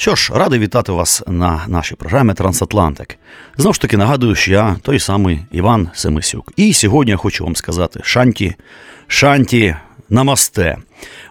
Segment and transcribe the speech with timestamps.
[0.00, 3.18] Що ж, радий вітати вас на нашій програмі Трансатлантик.
[3.56, 6.52] Знову ж таки нагадую, що я той самий Іван Семисюк.
[6.56, 8.54] І сьогодні я хочу вам сказати шанті,
[9.06, 9.76] шанті,
[10.10, 10.76] намасте.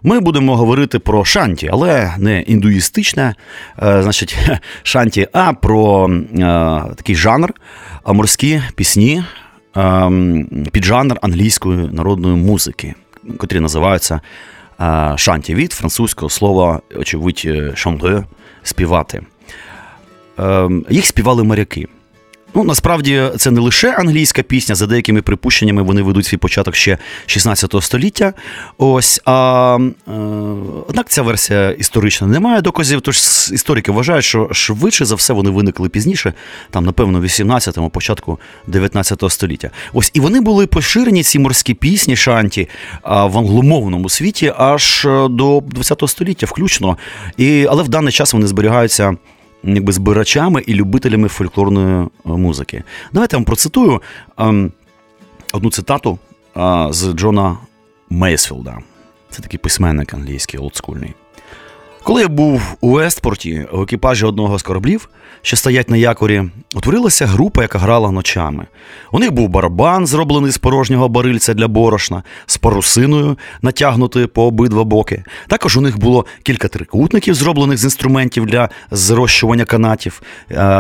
[0.04, 3.36] Ми будемо говорити про шанті, але не індуїстичне,
[3.84, 4.38] е, значить,
[4.84, 6.38] шанті, а про е,
[6.96, 7.54] такий жанр,
[8.06, 9.24] морські пісні,
[9.78, 10.12] е,
[10.72, 12.96] піджанр англійської народної музики,
[13.38, 14.22] котрі називаються
[14.82, 18.24] е, шанті від французького слова, очевидь, шанте,
[18.64, 19.22] співати.
[20.40, 21.88] Е, їх співали моряки.
[22.54, 26.98] Ну, насправді це не лише англійська пісня, за деякими припущеннями вони ведуть свій початок ще
[27.26, 28.34] 16 століття.
[28.78, 30.12] Ось, а, е,
[30.88, 33.18] Однак ця версія історична не має доказів, тож
[33.54, 36.34] історики вважають, що швидше за все вони виникли пізніше,
[36.70, 39.70] там, напевно, в 18-му, початку 19 століття.
[39.94, 42.70] Ось і вони були поширені, ці морські пісні, шанті
[43.04, 46.98] в англомовному світі аж е, до 20 століття, включно.
[47.38, 49.18] І, Але в даний час вони зберігаються
[49.64, 52.84] якби збирачами і любителями фольклорної е, музики.
[53.14, 54.02] Давайте я вам процитую
[54.38, 54.72] ем,
[55.54, 56.20] одну цитату
[56.58, 57.58] е, з Джона
[58.10, 58.78] Мейсфілда.
[59.30, 61.14] Це такий письменник англійський, олдскульний.
[62.10, 65.10] Коли я був у Естпорті в екіпажі одного з кораблів,
[65.42, 66.44] що стоять на якорі,
[66.76, 68.66] утворилася група, яка грала ночами.
[69.12, 74.84] У них був барабан, зроблений з порожнього барильця для борошна, з парусиною, натягнутою по обидва
[74.84, 75.24] боки.
[75.48, 80.22] Також у них було кілька трикутників, зроблених з інструментів для зрощування канатів.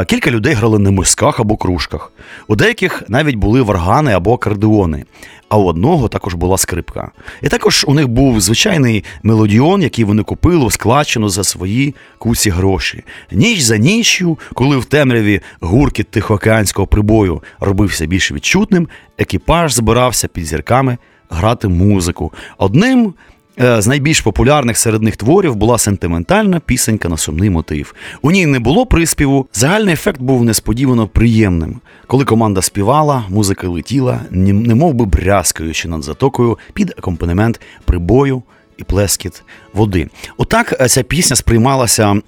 [0.07, 2.11] Кілька людей грали на мисках або кружках.
[2.47, 5.05] У деяких навіть були варгани або акордеони
[5.49, 7.11] а у одного також була скрипка.
[7.41, 12.49] І також у них був звичайний мелодіон, який вони купили в складчину за свої куці
[12.49, 13.03] гроші.
[13.31, 18.87] Ніч за ніччю, коли в темряві гуркіт тихоокеанського прибою робився більш відчутним,
[19.17, 20.97] екіпаж збирався під зірками
[21.29, 22.33] грати музику.
[22.57, 23.13] Одним
[23.59, 27.95] з найбільш популярних серед них творів була сентиментальна пісенька на сумний мотив.
[28.21, 29.47] У ній не було приспіву.
[29.53, 31.79] Загальний ефект був несподівано приємним.
[32.07, 38.43] Коли команда співала, музика летіла, немов би брязкаючи над затокою під акомпанемент прибою
[38.79, 40.07] і плескіт води.
[40.37, 42.21] Отак е, ця пісня сприймалася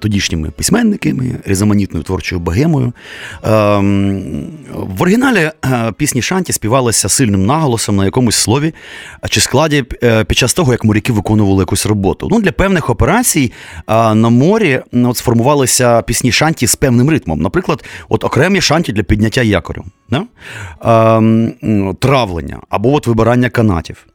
[0.00, 2.92] тодішніми письменниками, різноманітною творчою богемою.
[3.42, 8.74] Ем, в оригіналі е, пісні Шанті співалися сильним наголосом на якомусь слові
[9.30, 12.28] чи складі е, під час того, як моряки виконували якусь роботу.
[12.30, 13.52] Ну, Для певних операцій
[13.88, 17.40] на морі от, сформувалися пісні Шанті з певним ритмом.
[17.40, 20.22] Наприклад, от окремі шанті для підняття якорю, да?
[21.16, 24.06] ем, травлення або от вибирання канатів.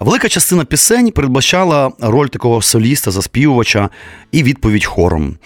[0.00, 3.88] Велика частина пісень передбачала роль такого соліста, заспівувача
[4.32, 5.36] і відповідь хором.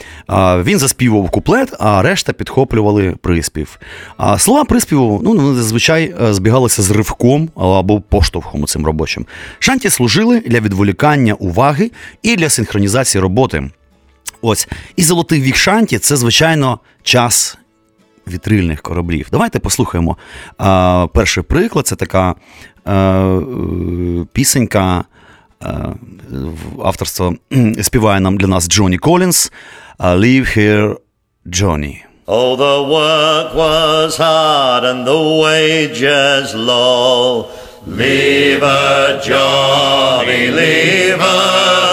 [0.62, 3.78] Він заспівував куплет, а решта підхоплювали приспів.
[4.16, 9.26] А слова приспіву ну, вони зазвичай е, збігалися з ривком або поштовхом цим робочим.
[9.58, 11.90] Шанті служили для відволікання уваги
[12.22, 13.70] і для синхронізації роботи.
[14.42, 14.68] Ось.
[14.96, 17.58] І золотий вік шанті це, звичайно, час.
[18.28, 19.28] Вітрильних кораблів.
[19.32, 20.16] Давайте послухаємо.
[20.58, 22.34] А, Перший приклад це така
[22.84, 23.38] а,
[24.32, 25.04] пісенька
[26.84, 27.34] авторство
[27.82, 29.52] співає нам для нас Джонні Колінс
[29.98, 30.96] «Leave here,
[31.46, 31.96] Johnny».
[32.26, 37.44] Oh, the work was hard and the wages low.
[37.86, 41.83] Leave her, Johnny, leave her.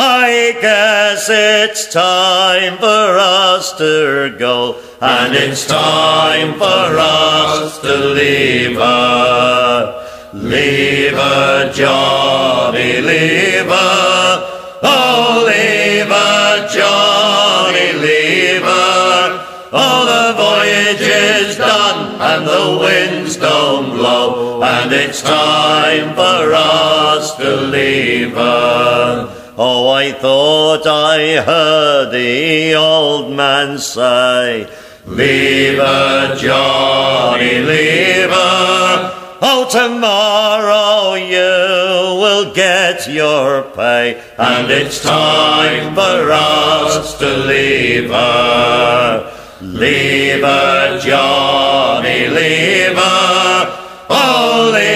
[0.00, 8.76] I guess it's time for us to go, and it's time for us to leave
[8.76, 10.30] her.
[10.34, 14.78] Leave her, Johnny, leave her.
[14.84, 19.46] Oh, leave her, Johnny, leave her.
[19.72, 27.34] Oh, the voyage is done and the winds don't blow, and it's time for us
[27.34, 29.47] to leave her.
[29.60, 34.70] Oh, I thought I heard the old man say,
[35.04, 39.38] Leave her, Johnny, leave her.
[39.42, 49.34] Oh, tomorrow you will get your pay, and it's time for us to leave her.
[49.60, 54.06] Leave her, Johnny, leave her.
[54.08, 54.87] Oh, leave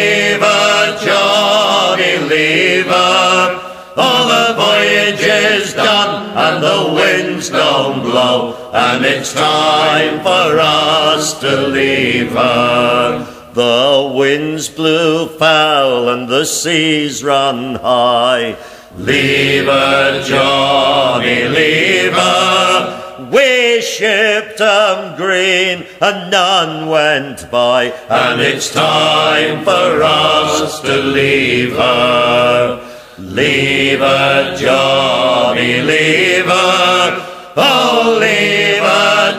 [7.42, 13.26] winds don't blow, and it's time for us to leave her.
[13.54, 18.56] The winds blew foul and the seas run high.
[18.96, 23.28] Leave her, Johnny, leave her.
[23.32, 31.76] We shipped 'em green and none went by, and it's time for us to leave
[31.76, 32.80] her.
[33.18, 37.31] Leave her, Johnny, leave her.
[37.56, 37.92] Oh,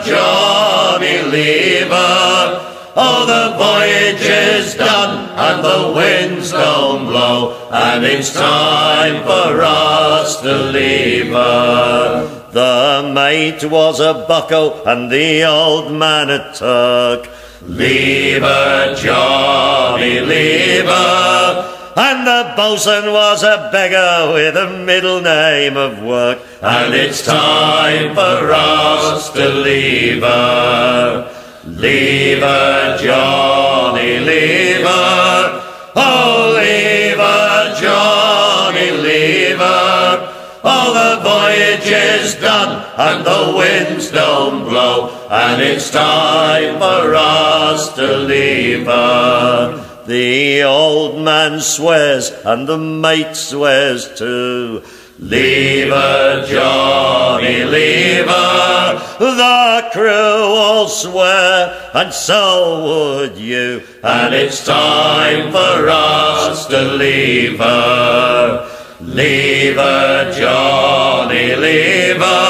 [0.04, 2.60] Johnny, leave her.
[2.96, 10.40] Oh, the voyage is done and the winds don't blow, and it's time for us
[10.42, 12.48] to leave her.
[12.52, 17.28] The mate was a bucko and the old man a Turk.
[17.62, 21.73] Leave her, Johnny, leave her.
[21.96, 26.40] And the boatswain was a beggar with a middle name of work.
[26.60, 31.30] And it's time for us to leave her.
[31.66, 35.62] Leave her, Johnny, leave her.
[35.96, 40.60] Oh, leave her, Johnny, leave her.
[40.64, 47.92] Oh, the voyage is done and the winds don't blow, and it's time for us
[47.94, 49.83] to leave her.
[50.06, 54.82] The old man swears and the mate swears too.
[55.18, 59.16] Leave her, Johnny, leave her.
[59.18, 63.82] The crew all swear, and so would you.
[64.02, 68.70] And it's time for us to leave her.
[69.00, 72.43] Leave her, Johnny, leave her.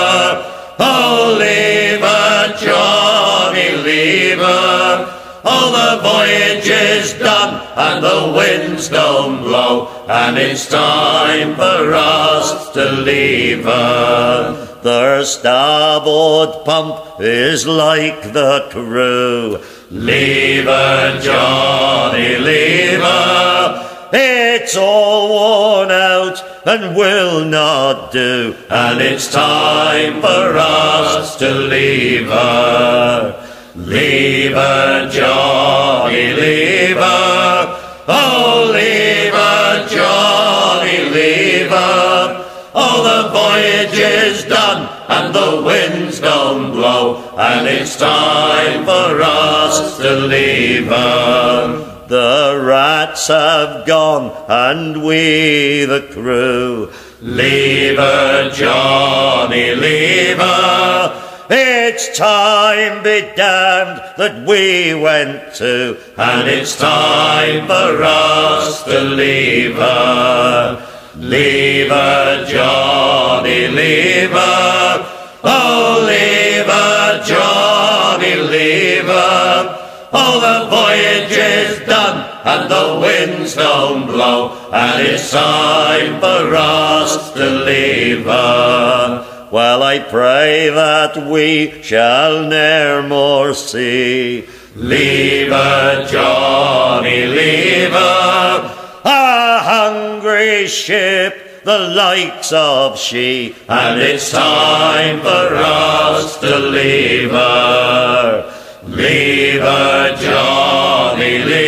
[6.04, 13.64] Voyage is done and the winds don't blow, and it's time for us to leave
[13.64, 14.80] her.
[14.82, 19.58] The starboard pump is like the crew.
[19.90, 24.10] Leave her, Johnny, leave her.
[24.12, 32.28] It's all worn out and will not do, and it's time for us to leave
[32.28, 33.40] her.
[33.74, 37.80] Leave her, Johnny, leave her.
[38.06, 42.44] Oh, leave her, Johnny, leave her.
[42.74, 49.96] Oh, the voyage is done and the winds don't blow, and it's time for us
[49.98, 52.06] to leave her.
[52.08, 56.92] The rats have gone and we the crew.
[57.22, 61.23] Leave her, Johnny, leave her.
[61.50, 69.76] It's time, be damned, that we went to, and it's time for us to leave
[69.76, 70.90] her.
[71.16, 75.10] Leave her, Johnny, leave her.
[75.44, 80.08] Oh, leave her, Johnny, leave her.
[80.12, 87.32] Oh, the voyage is done and the winds don't blow, and it's time for us
[87.32, 89.33] to leave her.
[89.54, 94.48] Well, I pray that we shall ne'er more see.
[94.74, 99.00] Leave her, Johnny, leave her.
[99.04, 108.52] A hungry ship, the likes of she, and it's time for us to leave her.
[108.88, 111.63] Leave her, Johnny, leave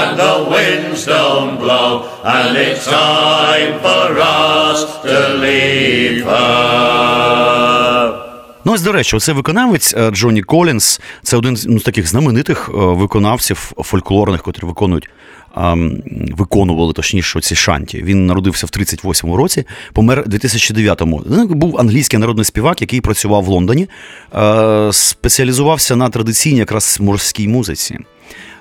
[0.00, 1.88] and the winds don't blow,
[2.24, 7.46] and it's time for us to leave her.
[8.64, 12.68] Ну, ось, до речі, оцей виконавець е, Джонні Колінс це один з ну, таких знаменитих
[12.68, 15.08] е, виконавців фольклорних, котрі виконують.
[16.36, 18.02] Виконували точніше ці шанті.
[18.02, 21.16] Він народився в 38-му році, помер у 2009-му.
[21.16, 23.88] Він Був англійський народний співак, який працював в Лондоні,
[24.34, 27.98] е, спеціалізувався на традиційній якраз морській музиці.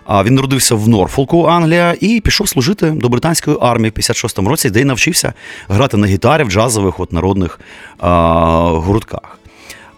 [0.05, 4.69] А Він народився в Норфолку, Англія, і пішов служити до британської армії в 56-му році,
[4.69, 5.33] де й навчився
[5.69, 7.59] грати на гітарі в джазових от народних
[7.99, 8.09] а,
[8.69, 9.39] гуртках.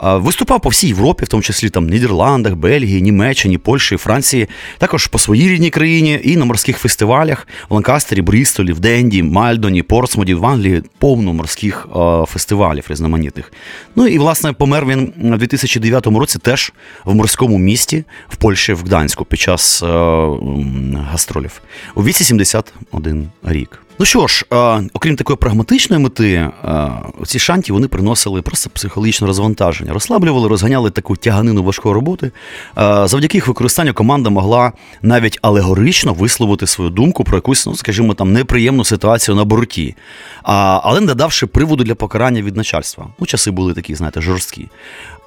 [0.02, 5.20] Виступав по всій Європі, в тому числі там Нідерландах, Бельгії, Німеччині, Польщі, Франції, також по
[5.20, 10.46] своїй рідній країні і на морських фестивалях в Ланкастері, Брістолі, в Денді, Мальдоні, Портсмуді, в
[10.46, 11.88] Англії повно морських
[12.28, 13.54] фестивалів різноманітних.
[13.96, 16.74] Ну і власне помер він у 2009 році теж
[17.06, 19.88] в морському місті в Польщі, в Гданську під час е,
[21.12, 21.62] гастролів
[21.96, 23.87] у віці 71 рік.
[24.00, 24.58] Ну що ж, е,
[24.94, 26.90] окрім такої прагматичної мети, е,
[27.26, 32.32] ці шанті вони приносили просто психологічне розвантаження, розслаблювали, розганяли таку тяганину важкої роботи.
[32.78, 38.14] Е, завдяки їх використанню команда могла навіть алегорично висловити свою думку про якусь, ну скажімо,
[38.14, 39.96] там неприємну ситуацію на борті,
[40.44, 43.08] але не давши приводу для покарання від начальства.
[43.20, 44.68] Ну, часи були такі, знаєте, жорсткі.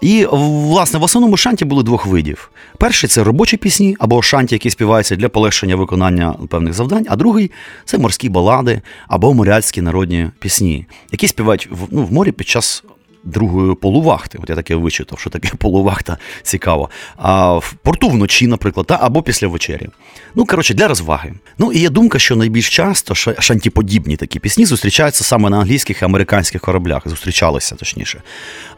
[0.00, 2.50] І, власне, в основному шанті були двох видів.
[2.78, 7.50] Перший це робочі пісні або шанті, які співаються для полегшення виконання певних завдань, а другий
[7.84, 12.84] це морські балади або моряцькі народні пісні, які співають в, ну, в морі під час
[13.24, 14.38] другої полувахти.
[14.42, 16.90] От я таке вичитав, що таке полувахта цікаво.
[17.16, 19.88] А в порту вночі, наприклад, та, або після вечері.
[20.34, 21.32] Ну, коротше, для розваги.
[21.58, 26.04] Ну і є думка, що найбільш часто шантіподібні такі пісні зустрічаються саме на англійських і
[26.04, 27.02] американських кораблях.
[27.08, 28.22] Зустрічалися точніше.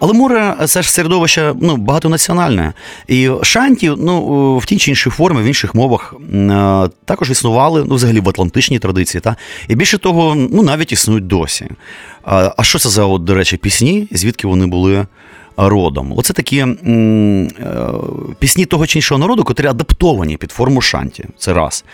[0.00, 2.72] Але море це ж середовище ну, багатонаціональне.
[3.08, 7.94] І шанті ну, в тій чи іншій формі, в інших мовах е, також існували, ну,
[7.94, 9.20] взагалі в атлантичній традиції.
[9.20, 9.36] Та?
[9.68, 11.68] І більше того, ну, навіть існують досі.
[12.24, 15.06] А що це за, от, до речі, пісні, звідки вони були
[15.56, 16.12] родом?
[16.16, 17.88] Оце такі м, е,
[18.38, 21.24] пісні того чи іншого народу, котрі адаптовані під форму шанті.
[21.38, 21.84] Це раз.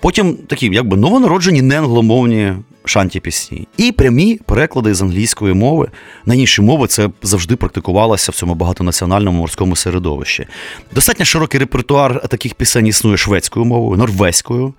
[0.00, 2.52] Потім такі, якби новонароджені неангломовні
[2.84, 3.68] шанті пісні.
[3.76, 5.88] І прямі переклади з англійської мови
[6.26, 10.46] на інші мови це завжди практикувалося в цьому багатонаціональному морському середовищі.
[10.94, 14.74] Достатньо широкий репертуар таких пісень існує шведською мовою, норвезькою,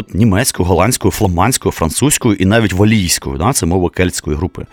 [0.00, 3.38] от німецькою, голландською, фламандською, французькою і навіть валійською.
[3.38, 3.52] Да?
[3.52, 4.66] Це мова кельтської групи.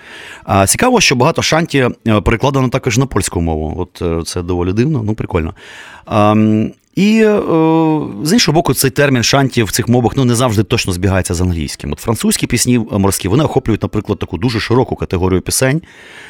[0.43, 3.75] А Цікаво, що багато шанті е, перекладено також на польську мову.
[3.77, 5.53] От е, це доволі дивно, ну прикольно.
[6.05, 6.35] А,
[6.97, 7.41] і е,
[8.23, 11.41] з іншого боку, цей термін шанті в цих мовах ну, не завжди точно збігається з
[11.41, 11.91] англійським.
[11.91, 15.81] От французькі пісні морські вони охоплюють, наприклад, таку дуже широку категорію пісень,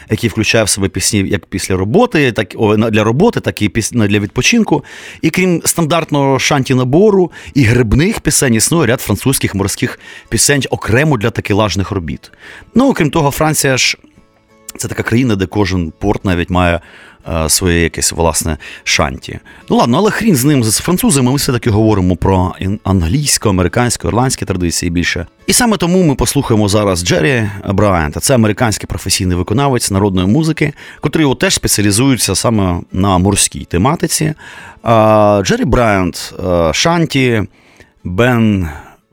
[0.10, 2.56] які включає в себе пісні як після роботи, так
[2.92, 4.84] для роботи, так і пісні для відпочинку.
[5.22, 11.30] І крім стандартного шанті набору і грибних пісень, існує ряд французьких морських пісень окремо для
[11.30, 12.32] такелажних робіт.
[12.76, 13.98] Ну, окрім того, Франція ж.
[14.78, 16.82] Це така країна, де кожен порт навіть має е,
[17.48, 19.40] своє якесь власне шанті.
[19.70, 21.32] Ну ладно, але хрін з ним з французами.
[21.32, 22.54] Ми все-таки говоримо про
[22.84, 25.28] англійську, американську, ірландські традиції більше.
[25.48, 28.20] І саме тому ми послухаємо зараз Джері Брайанта.
[28.20, 34.34] Це американський професійний виконавець народної музики, котрий теж спеціалізується саме на морській тематиці.
[35.44, 37.44] Джері Брайант, е, Шанті,
[38.04, 38.70] Бен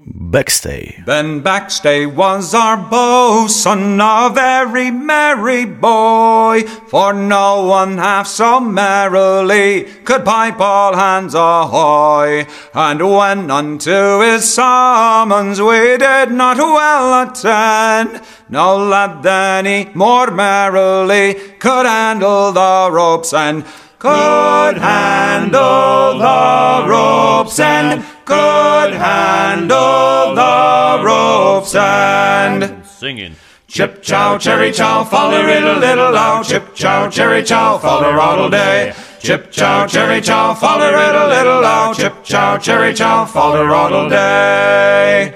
[0.07, 1.03] Backstay.
[1.07, 9.85] Ben Backstay was our boatswain, a very merry boy, for no one half so merrily
[10.05, 12.47] could pipe all hands ahoy.
[12.75, 18.21] And when unto his summons we did not well attend,
[18.51, 23.65] no lad then he more merrily could handle the ropes and
[24.05, 33.35] could handle the ropes and could handle the ropes and singing.
[33.67, 36.43] Chip chow, cherry chow, follow riddle little low.
[36.43, 38.93] Chip chow, cherry chow, follow roddle day.
[39.21, 41.95] Chip chow, cherry chow, follow riddle little low.
[41.95, 45.35] Chip chow, cherry chow, follow roddle day.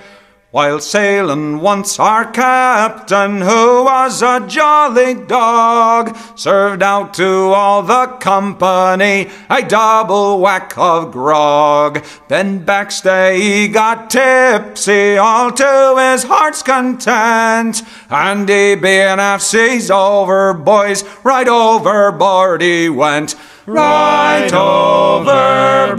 [0.50, 8.06] While sailing once our captain, who was a jolly dog, served out to all the
[8.18, 12.02] company a double whack of grog.
[12.28, 19.90] Then backstay he got tipsy all to his heart's content, and he being half seas
[19.90, 23.34] over, boys, right overboard he went.
[23.66, 25.92] Right overboard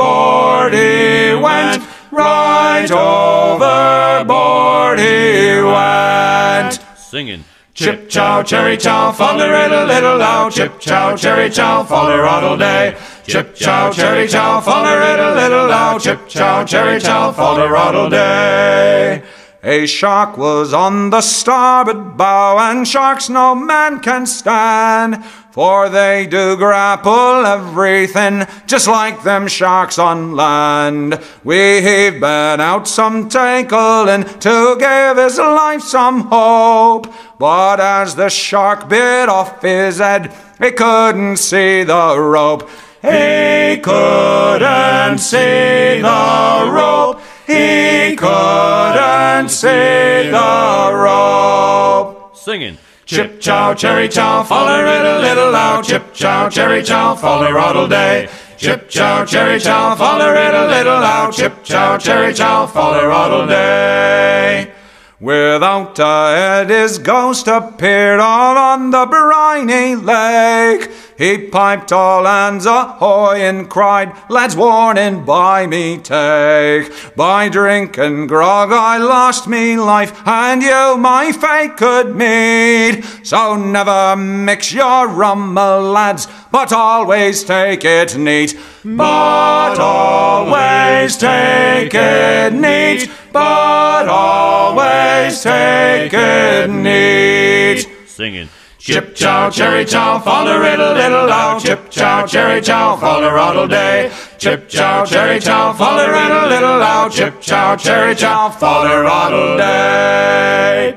[0.73, 1.83] he went.
[2.19, 6.79] Right overboard he went.
[6.97, 7.45] Singing.
[7.73, 10.49] Chip chow, cherry chow, folly riddle little low.
[10.49, 12.97] Chip chow, cherry chow, folly roddle day.
[13.25, 15.97] Chip chow, cherry chow, folly riddle little low.
[15.97, 19.23] Chip chow, cherry chow, folly roddle day.
[19.61, 25.21] A shark was on the starboard bow, and sharks no man can stand.
[25.51, 31.19] For they do grapple everything, just like them sharks on land.
[31.43, 37.13] We've been out some tackling to give his life some hope.
[37.37, 42.69] But as the shark bit off his head, he couldn't see the rope.
[43.01, 47.19] He couldn't see the rope.
[47.49, 52.37] He couldn't see the rope.
[52.37, 52.77] Singing.
[53.05, 55.83] Chip chow, cherry chow, it a little loud.
[55.83, 58.29] Chip chow, cherry chow, follow roddle day.
[58.57, 59.95] Chip chow, cherry chow,
[60.35, 61.33] it a little loud.
[61.33, 64.71] Chip chow, cherry chow, follow roddle day.
[65.19, 70.91] Without a head, his ghost appeared all on the briny lake.
[71.19, 76.89] He piped all hands ahoy and cried, Lads, warning by me take.
[77.13, 83.03] By drink and grog I lost me life, and you my fate could meet.
[83.23, 88.57] So never mix your rum, lads, but always take it neat.
[88.85, 93.11] But always take it neat.
[93.33, 97.89] But always take it neat.
[98.07, 98.47] Singing.
[98.89, 101.59] Chip chow, cherry chow, a riddle diddle dow.
[101.59, 104.09] Chip chow, cherry chow, a roddle day.
[104.39, 107.07] Chip chow, cherry chow, a riddle diddle dow.
[107.07, 110.93] Chip chow, cherry chow, a roddle day.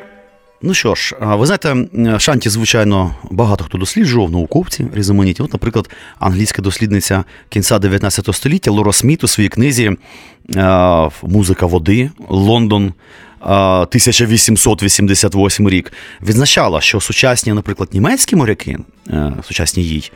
[0.63, 1.77] Ну що ж, ви знаєте,
[2.19, 5.45] шанті, звичайно, багато хто досліджував, науковці різноманітні.
[5.45, 9.97] От, наприклад, англійська дослідниця кінця 19 століття Лора Сміт у своїй книзі
[10.57, 12.93] е, Музика води Лондон.
[13.43, 20.11] Е, 1888 рік відзначала, що сучасні, наприклад, німецькі моряки, е, сучасні їй,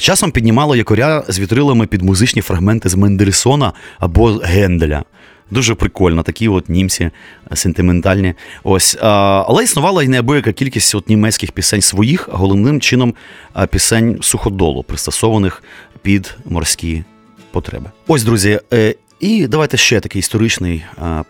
[0.00, 5.04] часом піднімали якоря з вітрилами під музичні фрагменти з Мендельсона або Генделя.
[5.50, 7.10] Дуже прикольно, такі от німці е,
[7.56, 8.34] сентиментальні.
[8.62, 13.14] Ось, але існувала і неабияка кількість от німецьких пісень своїх, а головним чином
[13.70, 15.62] пісень суходолу, пристосованих
[16.02, 17.04] під морські
[17.50, 17.90] потреби.
[18.06, 18.60] Ось, друзі.
[19.24, 21.24] Е, І давайте ще такий історичний е,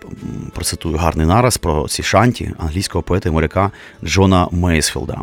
[0.55, 3.71] процитую гарний нараз про ці шанті англійського поета і моряка
[4.05, 5.21] Джона Мейсфілда.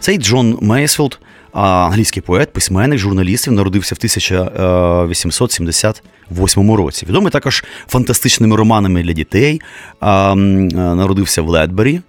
[0.00, 1.18] Цей Джон Мейсфілд,
[1.52, 7.06] англійський поет, письменник, журналіст, він народився в 1878 році.
[7.06, 9.60] Відомий також фантастичними романами для дітей.
[10.02, 10.34] е,
[10.74, 12.00] Народився в Ледбері.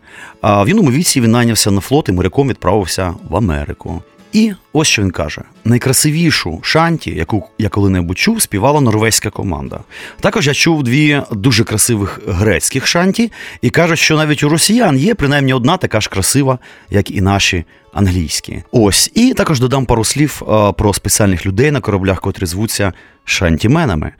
[0.43, 4.01] В юному віці він найнявся на флот і моряком відправився в Америку.
[4.33, 9.79] І ось що він каже: найкрасивішу шанті, яку я коли-небудь чув, співала норвезька команда.
[10.19, 15.15] Також я чув дві дуже красивих грецьких шанті, і кажуть, що навіть у росіян є
[15.15, 18.63] принаймні одна така ж красива, як і наші англійські.
[18.71, 20.41] Ось і також додам пару слів
[20.77, 22.93] про спеціальних людей на кораблях, котрі звуться
[23.25, 24.11] шантіменами.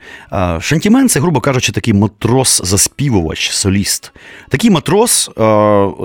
[0.60, 4.12] Шантімен це, грубо кажучи, такий матрос-заспівувач, соліст.
[4.48, 5.30] Такий матрос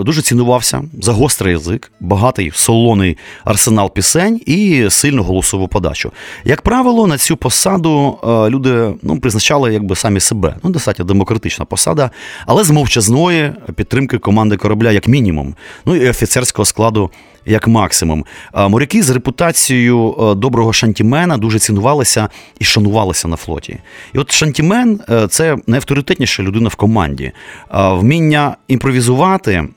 [0.06, 6.12] дуже цінувався за гострий язик, багатий солоний арсенал пісень і сильну голосову подачу.
[6.46, 10.56] Як правило, на цю посаду е, люди ну, призначали якби самі себе.
[10.64, 12.12] Ну, достатньо демократична посада,
[12.46, 15.56] але з мовчазної підтримки команди корабля, як мінімум,
[15.86, 17.12] ну і офіцерського складу.
[17.46, 23.78] Як максимум, моряки з репутацією е, доброго шантімена дуже цінувалися і шанувалися на флоті.
[24.14, 27.32] І от шантімен е, це найавторитетніша людина в команді.
[27.74, 29.68] Вміння імпровізувати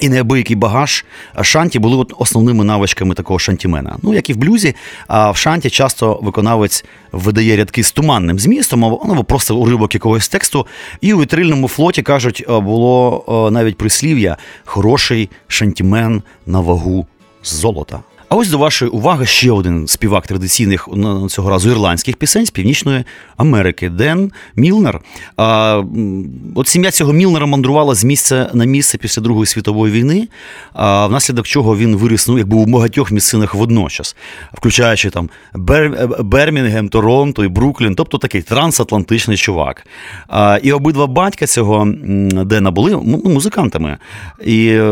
[0.00, 1.04] і неабиякий багаж
[1.42, 3.96] шанті були от основними навичками такого шантімена.
[4.02, 4.74] Ну, як і в блюзі,
[5.06, 10.28] а в шанті часто виконавець видає рядки з туманним змістом, або ну, просто уривок якогось
[10.28, 10.66] тексту.
[11.00, 17.06] І у вітрильному флоті кажуть, було навіть прислів'я хороший шантімен на вагу
[17.42, 18.00] золота.
[18.30, 20.88] А ось до вашої уваги ще один співак традиційних
[21.28, 23.04] цього разу ірландських пісень з Північної
[23.36, 25.00] Америки Ден Мілнер.
[25.36, 25.82] А,
[26.54, 30.28] от сім'я цього Мілнера мандрувала з місця на місце після Другої світової війни,
[30.72, 34.16] а, внаслідок чого він виріс ну, якби у багатьох місцинах водночас,
[34.52, 39.86] включаючи там Бер, Бермінгем, Торонто і Бруклін, тобто такий трансатлантичний чувак.
[40.28, 41.88] А, і обидва батька цього
[42.44, 43.98] Дена були ну, музикантами.
[44.44, 44.82] І е,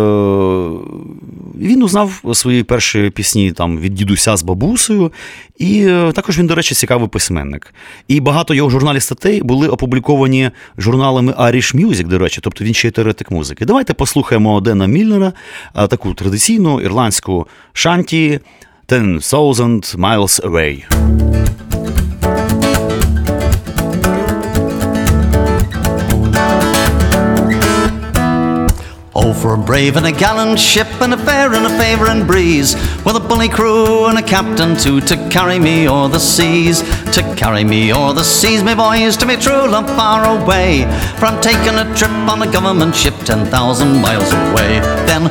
[1.61, 5.13] він узнав свої перші пісні там від дідуся з бабусею,
[5.59, 7.75] і е, також він, до речі, цікавий письменник.
[8.09, 12.89] І багато його журналів статей були опубліковані журналами Irish Music, до речі, тобто він ще
[12.89, 13.65] й теоретик музики.
[13.65, 15.33] Давайте послухаємо Дена Мільнера,
[15.77, 18.41] е, таку традиційну ірландську шанті
[18.89, 21.48] «Ten Thousand Miles Away».
[29.29, 32.75] Oh, for a brave and a gallant ship and a fair and a favouring breeze,
[33.05, 36.81] with a bully crew and a captain too to carry me o'er the seas,
[37.13, 40.85] to carry me o'er the seas, my boys, to me true love far away.
[41.19, 44.81] For I'm taking a trip on a government ship ten thousand miles away.
[45.05, 45.25] Then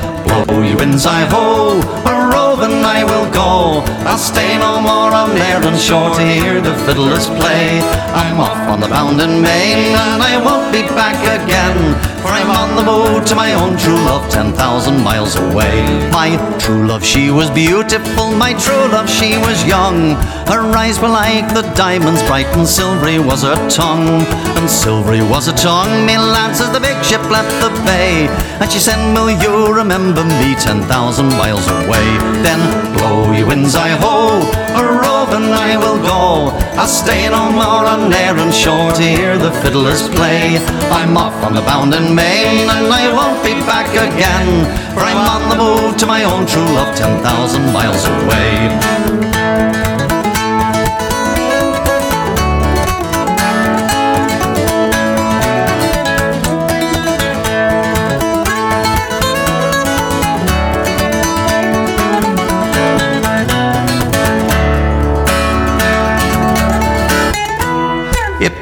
[0.45, 3.83] blow you winds I ho, a roving I will go.
[4.05, 5.27] I'll stay no more on
[5.67, 7.79] and shore to hear the fiddlers play.
[8.13, 11.77] I'm off on the bounding main and I won't be back again.
[12.21, 15.83] For I'm on the move to my own true love, ten thousand miles away.
[16.11, 20.15] My true love, she was beautiful, my true love, she was young.
[20.47, 24.25] Her eyes were like the diamonds, bright and silvery was her tongue.
[24.57, 28.27] And silvery was her tongue, me lads, as the big ship left the bay.
[28.61, 32.07] And she said, Will you remember me ten thousand miles away?
[32.43, 32.61] Then
[32.95, 34.41] blow you winds, I ho,
[34.75, 36.51] a roving I will go.
[36.77, 40.57] I'll stay no more on Erin shore to hear the fiddlers play.
[40.91, 44.65] I'm off on the bounding main, and I won't be back again.
[44.93, 49.86] For I'm on the move to my own true love, ten thousand miles away.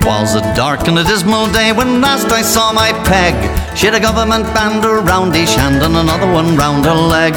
[0.05, 3.33] Was a dark and a dismal day when last I saw my peg.
[3.75, 7.33] She had a government band around each hand and another one round her leg.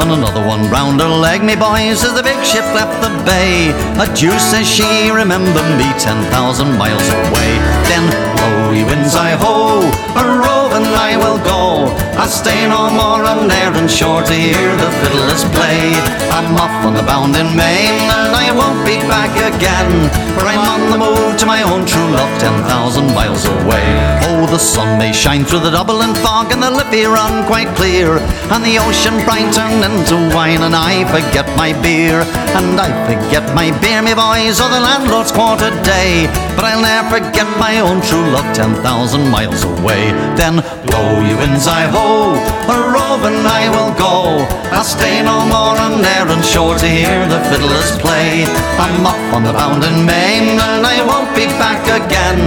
[0.00, 3.74] And another one round her leg, me boys, as the big ship left the bay.
[3.98, 7.50] Adieu, says she, remember me 10,000 miles away.
[7.90, 8.31] Then
[8.74, 9.80] ye winds, I ho,
[10.16, 11.92] a roving I will go.
[12.16, 15.92] I'll stay no more on Erin shore to hear the fiddlers play.
[16.30, 19.90] I'm off on the bounding main, and I won't be back again.
[20.36, 23.84] For I'm on the move to my own true love, 10,000 miles away.
[24.28, 28.18] Oh, the sun may shine through the Dublin fog, and the Liffey run quite clear,
[28.52, 32.22] and the ocean bright turn into wine, and I forget my beer,
[32.56, 36.28] and I forget my beer, me boys, or the landlord's quarter day.
[36.56, 40.14] But I'll never forget my own true love, 10,000 miles away.
[40.38, 42.38] Then blow you winds, I ho,
[42.70, 44.38] a roving I will go.
[44.70, 48.46] I'll stay no more on Erin shore to hear the fiddlers play.
[48.78, 52.38] I'm off on the bounding main, and I won't be back again.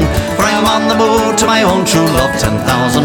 [0.46, 2.62] For I'm on the move to my own true love, 10,000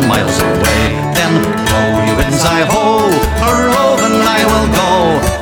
[0.06, 0.82] miles away.
[1.16, 4.90] Then blow you winds, I ho, a roving I will go.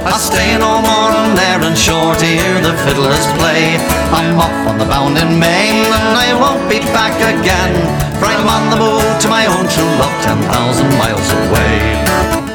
[0.06, 1.34] I'll stay no more on
[1.66, 3.82] and shore to hear the fiddlers play.
[4.14, 7.74] I'm off on the bounding main, and I won't be back again.
[8.22, 12.47] For I'm on the move to my own true love, 10,000 miles away.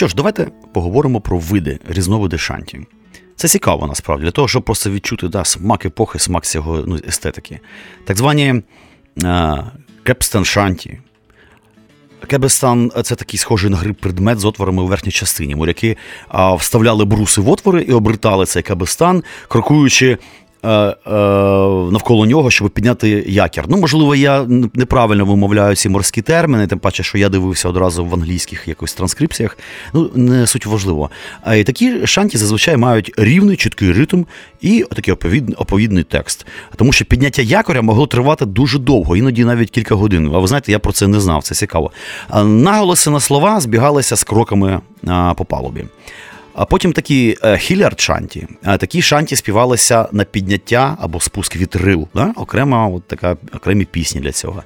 [0.00, 2.80] Що ж, давайте поговоримо про види, різновиди шанті.
[3.36, 7.60] Це цікаво насправді, для того, щоб просто відчути да, смак епохи, смак цього ну, естетики.
[8.04, 8.62] Так звані
[9.24, 9.64] е,
[10.02, 10.98] кепстан шанті.
[12.26, 15.54] Кебестан це такий схожий на гриб предмет з отворами у верхній частині.
[15.54, 15.96] Моряки
[16.28, 20.18] а, вставляли бруси в отвори і обертали цей кебестан, крокуючи
[20.62, 23.64] навколо нього, щоб підняти якір.
[23.68, 28.14] Ну, можливо, я неправильно вимовляю ці морські терміни, тим паче, що я дивився одразу в
[28.14, 29.58] англійських якось транскрипціях.
[29.94, 31.10] Ну, не суть важливо.
[31.56, 34.24] І такі шанті зазвичай мають рівний, чіткий ритм
[34.60, 36.46] і такий оповідний, оповідний текст.
[36.76, 40.30] Тому що підняття якоря могло тривати дуже довго, іноді навіть кілька годин.
[40.34, 41.90] А ви знаєте, я про це не знав, це цікаво.
[42.44, 44.80] Наголоси на слова збігалися з кроками
[45.36, 45.84] по палубі.
[46.54, 48.48] А потім такі хілярд шанті.
[48.62, 52.08] Такі шанті співалися на підняття або спуск вітрил.
[52.14, 52.32] Да?
[52.36, 54.62] Окрема от така, окремі пісні для цього.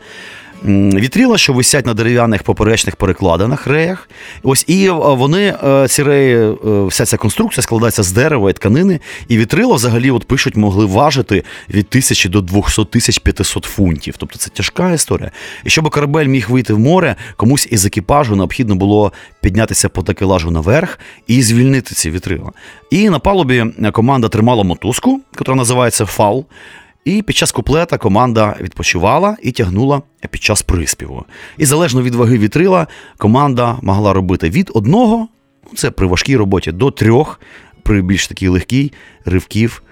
[0.65, 4.09] Вітрила, що висять на дерев'яних поперечних перекладинах реях.
[4.43, 8.53] Ось і е, вони, е, ці реї, е, вся ця конструкція складається з дерева і
[8.53, 9.01] тканини.
[9.29, 14.15] І вітрила взагалі, от пишуть, могли важити від 1000 до 200 тисяч 500 фунтів.
[14.19, 15.31] Тобто це тяжка історія.
[15.65, 20.51] І щоб корабель міг вийти в море, комусь із екіпажу необхідно було піднятися по такелажу
[20.51, 22.53] наверх і звільнити ці вітрила.
[22.91, 26.47] І на палубі команда тримала мотузку, яка називається фал.
[27.05, 31.25] І під час куплета команда відпочивала і тягнула під час приспіву.
[31.59, 32.87] І залежно від ваги вітрила,
[33.19, 35.29] команда могла робити від одного,
[35.65, 37.41] ну, це при важкій роботі, до трьох,
[37.83, 38.93] при більш такій легкій
[39.25, 39.83] ривків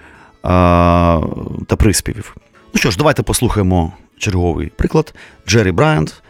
[0.42, 1.20] а,
[1.66, 2.37] та приспівів.
[2.75, 5.14] Ну що ж, давайте послухаємо черговий приклад.
[5.48, 6.22] Джері Брайант.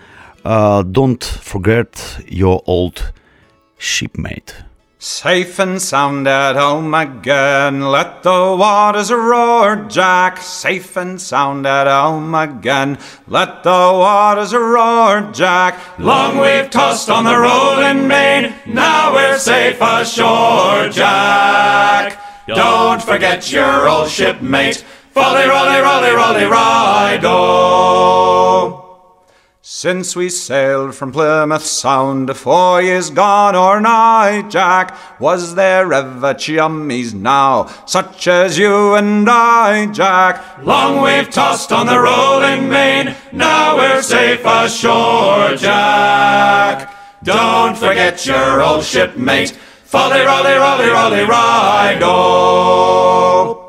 [0.85, 3.03] Don't forget your old
[3.79, 4.55] shipmate.
[5.05, 7.81] Safe and sound at home again.
[7.81, 10.38] Let the waters roar, Jack.
[10.38, 12.99] Safe and sound at home again.
[13.27, 15.99] Let the waters roar, Jack.
[15.99, 18.55] Long we've tossed on the rolling main.
[18.65, 22.17] Now we're safe ashore, Jack.
[22.47, 24.85] Don't forget your old shipmate.
[25.11, 27.23] Folly, rolly, rolly, rolly, rido.
[29.83, 36.35] Since we sailed from Plymouth Sound, four years gone or nigh, Jack, was there ever
[36.35, 40.62] chummies now, such as you and I, Jack?
[40.62, 46.95] Long we've tossed on the rolling main, now we're safe ashore, Jack.
[47.25, 52.03] Don't forget your old shipmate, folly, rolly, rolly, rolly, rido.
[52.03, 53.62] Oh.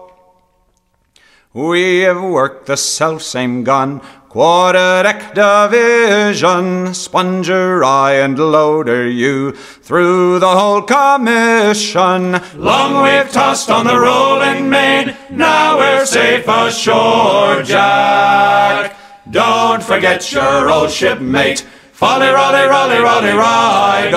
[1.54, 4.02] We have worked the self same gun,
[4.34, 12.42] quarter deck division, sponger I and loader you through the whole commission.
[12.56, 18.98] Long we've tossed on the rolling main, now we're safe ashore, Jack.
[19.30, 24.14] Don't forget your old shipmate, folly, rolly, rolly, rolly, rido.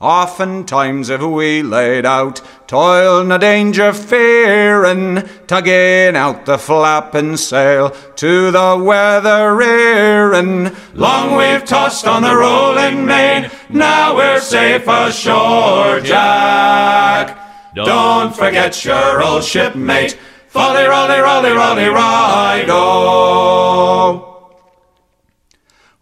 [0.00, 8.50] Oftentimes have we laid out, toil no danger fearing, tugging out the flapping sail to
[8.50, 10.74] the weather rearing.
[10.94, 17.38] Long we've tossed on the rolling main, now we're safe ashore, Jack.
[17.74, 20.16] Don't forget your old shipmate,
[20.48, 24.29] folly, rolly, rolly, rolly, ride, oh.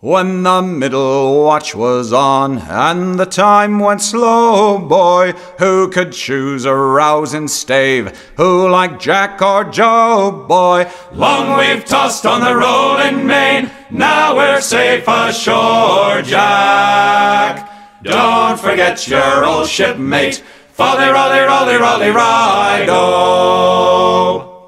[0.01, 6.65] When the middle watch was on and the time went slow, boy, who could choose
[6.65, 8.17] a rousing stave?
[8.37, 10.89] Who like Jack or Joe, boy?
[11.13, 17.69] Long we've tossed on the rolling main, now we're safe ashore, Jack.
[18.05, 24.59] Don't forget your old shipmate, folly, rolly, rolly, rolly, ride, oh.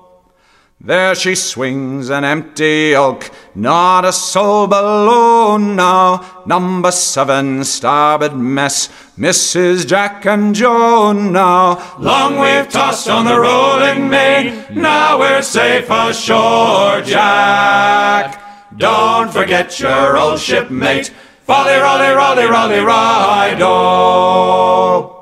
[0.82, 6.42] There she swings an empty oak, not a soul below now.
[6.46, 9.86] Number seven, starboard mess, Mrs.
[9.86, 11.96] Jack and Joe now.
[11.98, 18.40] Long we've tossed on the rolling main, now we're safe ashore, Jack.
[18.76, 21.12] Don't forget your old shipmate,
[21.44, 25.19] folly, rolly, rolly, rolly, ride, oh.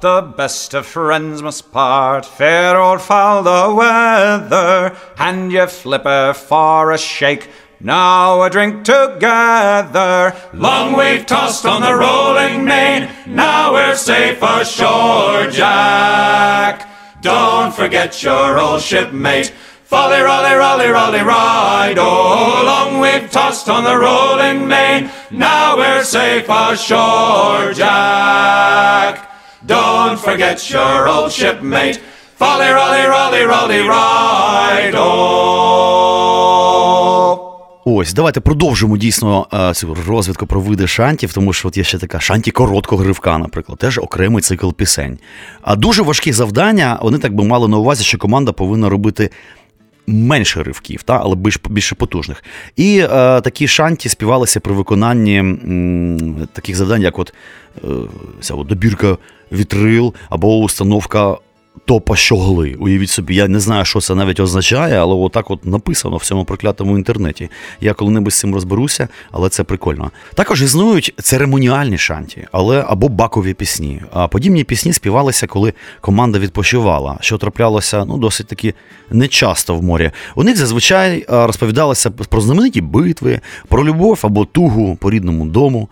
[0.00, 6.90] The best of friends must part, fair or foul the weather, and you flipper for
[6.90, 7.50] a shake.
[7.80, 10.34] Now a drink together.
[10.54, 16.88] Long we've tossed on the rolling main, now we're safe ashore, Jack.
[17.20, 19.52] Don't forget your old shipmate.
[19.84, 21.98] Folly, rolly, rolly, rolly, ride.
[21.98, 29.29] Oh, long we've tossed on the rolling main, now we're safe ashore, Jack.
[29.66, 32.00] Don't forget your old shipmate.
[32.38, 36.30] Folly, rolly, rolly, rolly, ride, oh.
[37.84, 41.98] Ось, давайте продовжимо дійсно е, цю розвідку про види шантів, тому що от є ще
[41.98, 45.18] така шанті короткого гривка, наприклад, теж окремий цикл пісень.
[45.62, 49.30] А дуже важкі завдання, вони так би мали на увазі, що команда повинна робити.
[50.10, 52.44] Менше ривків, та, але більш більше потужних.
[52.76, 57.34] І е, такі шанті співалися при виконанні м, таких завдань, як от,
[57.84, 57.88] е,
[58.40, 59.16] ця от добірка
[59.52, 61.36] вітрил або установка
[61.84, 62.76] топа щогли.
[62.78, 66.44] Уявіть собі, я не знаю, що це навіть означає, але отак от написано в цьому
[66.44, 67.50] проклятому інтернеті.
[67.80, 70.10] Я коли-небудь з цим розберуся, але це прикольно.
[70.34, 74.02] Також існують церемоніальні шанті, але або бакові пісні.
[74.12, 78.74] А подібні пісні співалися, коли команда відпочивала, що траплялося ну, досить таки
[79.10, 80.10] нечасто в морі.
[80.34, 85.88] У них зазвичай розповідалося про знамениті битви, про любов або тугу по рідному дому.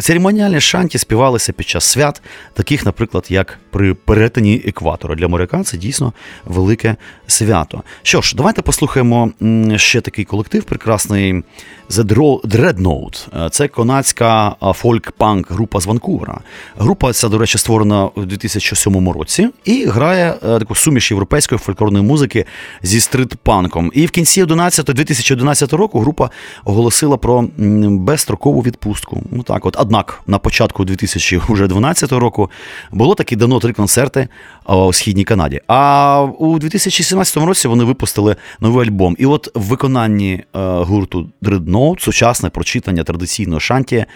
[0.00, 2.22] Церемоніальні шанті співалися під час свят,
[2.54, 5.14] таких, наприклад, як при перетині екватора.
[5.14, 6.12] Для моряка це дійсно
[6.44, 7.82] велике свято.
[8.02, 9.32] Що ж, давайте послухаємо
[9.76, 11.42] ще такий колектив прекрасний
[11.90, 13.48] The Dreadnought.
[13.50, 16.40] Це канадська фольк-панк група з Ванкувера.
[16.78, 22.04] Група ця, до речі, створена у 2007 році і грає е, таку суміш європейської фольклорної
[22.04, 22.44] музики
[22.82, 23.90] зі стрит-панком.
[23.92, 26.30] І в кінці 11 2011 року група
[26.64, 29.22] оголосила про безстрокову відпустку.
[29.30, 32.50] Ну так, от однак на початку 2012 року
[32.92, 34.28] було таки дано три концерти
[34.76, 35.60] у східній Канаді.
[35.66, 39.16] А у 2017 році вони випустили новий альбом.
[39.18, 44.06] І от в виконанні е, гурту Dreadnought сучасне прочитання традиційного шанті е,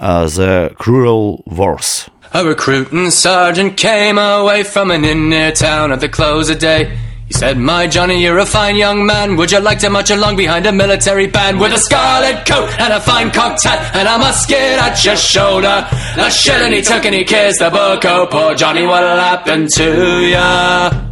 [0.00, 2.08] The Cruel Wars.
[2.34, 6.88] A recruiting sergeant came away from an inner town at the close of day.
[7.28, 9.36] He said, My Johnny, you're a fine young man.
[9.36, 12.92] Would you like to march along behind a military band with a scarlet coat and
[12.92, 15.86] a fine cocked hat and a musket at your shoulder?
[16.30, 18.02] Shit and he took and he kissed the book.
[18.06, 21.07] Oh, poor Johnny, what'll happen to ya?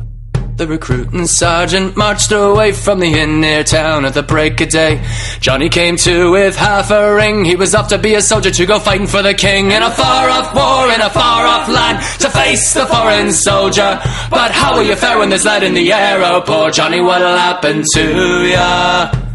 [0.56, 5.04] The recruiting sergeant marched away from the inn near town at the break of day.
[5.38, 7.44] Johnny came to with half a ring.
[7.44, 9.90] He was off to be a soldier to go fighting for the king in a
[9.90, 14.00] far off war in a far off land to face the foreign soldier.
[14.30, 16.20] But how will you fare when there's lead in the air?
[16.22, 19.25] Oh, Johnny, what'll happen to ya?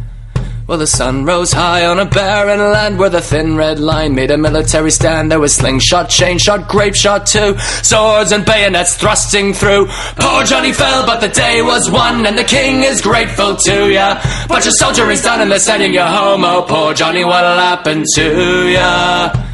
[0.67, 4.31] Well, the sun rose high on a barren land where the thin red line made
[4.31, 5.31] a military stand.
[5.31, 9.87] There was slingshot, chain shot, grape shot too, swords and bayonets thrusting through.
[10.15, 14.21] Poor Johnny fell, but the day was won, and the king is grateful to ya.
[14.47, 16.45] But your soldiering's done, and they're sending you home.
[16.45, 19.50] Oh, poor Johnny, what'll happen to ya?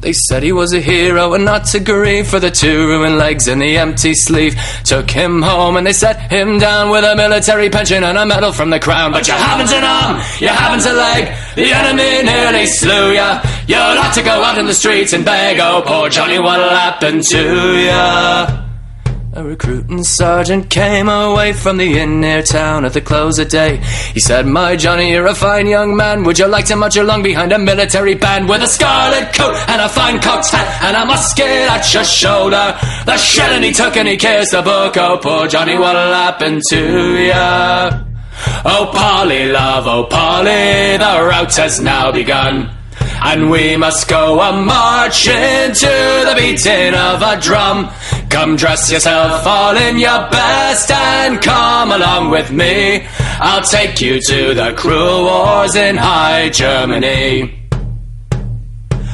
[0.00, 3.48] They said he was a hero and not to grieve for the two ruined legs
[3.48, 4.56] and the empty sleeve.
[4.84, 8.50] Took him home and they set him down with a military pension and a medal
[8.52, 9.12] from the crown.
[9.12, 11.36] But you haven't an arm, you haven't a leg.
[11.54, 13.42] The enemy nearly slew ya.
[13.66, 15.58] You'll have to go out in the streets and beg.
[15.60, 18.69] Oh, poor Johnny, what'll happen to ya?
[19.32, 23.76] A recruiting sergeant came away from the inn near town at the close of day.
[24.12, 26.24] He said, My Johnny, you're a fine young man.
[26.24, 29.80] Would you like to march along behind a military band with a scarlet coat and
[29.80, 32.76] a fine cocked hat and a musket at your shoulder?
[33.06, 34.96] The shelling he took and he kissed the book.
[34.96, 38.02] Oh, poor Johnny, what'll happen to ya?
[38.64, 42.79] Oh, Polly, love, oh, Polly, the rout has now begun.
[43.22, 47.90] And we must go a marching to the beating of a drum.
[48.30, 53.06] Come dress yourself all in your best and come along with me.
[53.38, 57.56] I'll take you to the cruel wars in high Germany.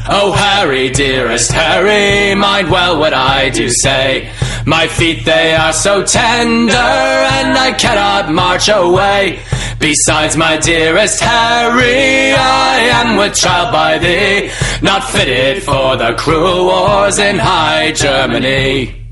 [0.09, 4.31] Oh, Harry, dearest Harry, mind well what I do say.
[4.68, 9.38] My feet, they are so tender, and I cannot march away.
[9.79, 14.50] Besides, my dearest Harry, I am with child by thee,
[14.83, 19.07] not fitted for the cruel wars in high Germany.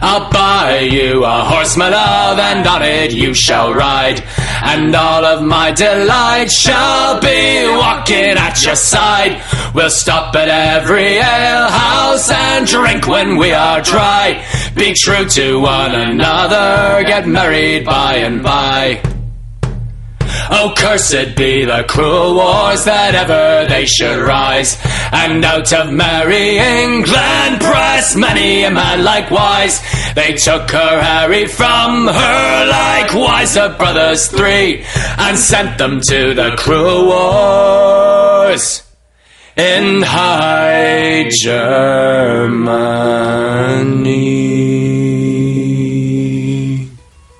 [0.00, 4.24] I'll buy you a horse, my love, and on it you shall ride.
[4.62, 9.42] And all of my delight shall be walking at your side.
[9.74, 14.44] We'll stop at every ale house and drink when we are dry.
[14.74, 19.17] Be true to one another, get married by and by.
[20.50, 24.78] Oh, cursed be the cruel wars that ever they should rise.
[25.12, 29.80] And out of merry England press many a man likewise.
[30.14, 34.84] They took her Harry from her likewise her brothers three
[35.18, 38.82] and sent them to the cruel wars
[39.56, 42.58] in high Germany.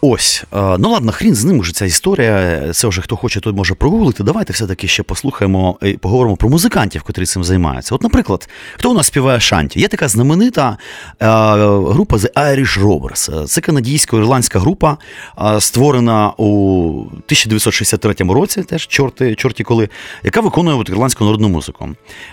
[0.00, 2.62] Ось, е, ну ладно, хрін з ним уже ця історія.
[2.72, 4.24] Це вже хто хоче, той може прогуглити.
[4.24, 7.94] Давайте все-таки ще послухаємо і поговоримо про музикантів, котрі цим займаються.
[7.94, 9.80] От, наприклад, хто у нас співає Шанті?
[9.80, 10.76] Є така знаменита
[11.20, 11.26] е,
[11.66, 13.44] група The Irish Robbers.
[13.44, 14.96] Це канадійсько-ірландська група,
[15.38, 19.88] е, створена у 1963 році, теж чорти, чорті коли,
[20.24, 21.88] яка виконує ірландську народну музику.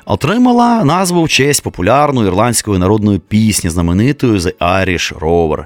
[0.06, 5.66] Отримала назву в честь популярної ірландської народної пісні, знаменитої The Irish Rover.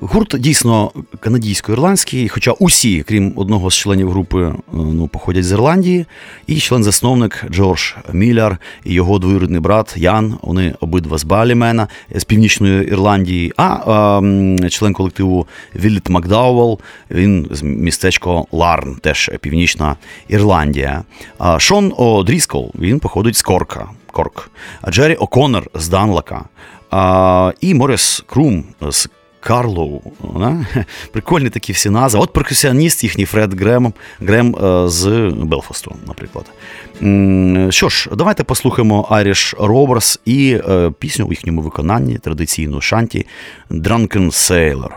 [0.00, 0.90] Гурт дійсно
[1.36, 6.06] канадійсько-ірландський, хоча усі, крім одного з членів групи, е, ну, походять з Ірландії,
[6.46, 12.88] і член-засновник Джордж Міляр і його двоюрідний брат Ян, вони обидва з Балімена, з Північної
[12.88, 14.20] Ірландії, а
[14.64, 16.78] е, член колективу Вілліт Макдауел,
[17.10, 19.96] він з містечка Ларн, теж Північна
[20.28, 21.04] Ірландія.
[21.38, 23.88] А Шон О'Дріскол, він походить з Корка.
[24.12, 24.50] Корк,
[24.88, 26.44] Джері О'Коннор з Данлака,
[26.90, 29.08] а, і Моріс Крум з
[29.46, 30.00] Карлоу.
[30.38, 30.66] Да?
[31.12, 32.20] Прикольні такі всі назви.
[32.20, 36.44] От перкусіоніст їхній Фред Грем, Грем е, з Белфасту, наприклад.
[37.72, 43.26] Що ж, давайте послухаємо Irish Robbers і е, пісню у їхньому виконанні, традиційну шанті
[43.70, 44.90] Drunken Sailor.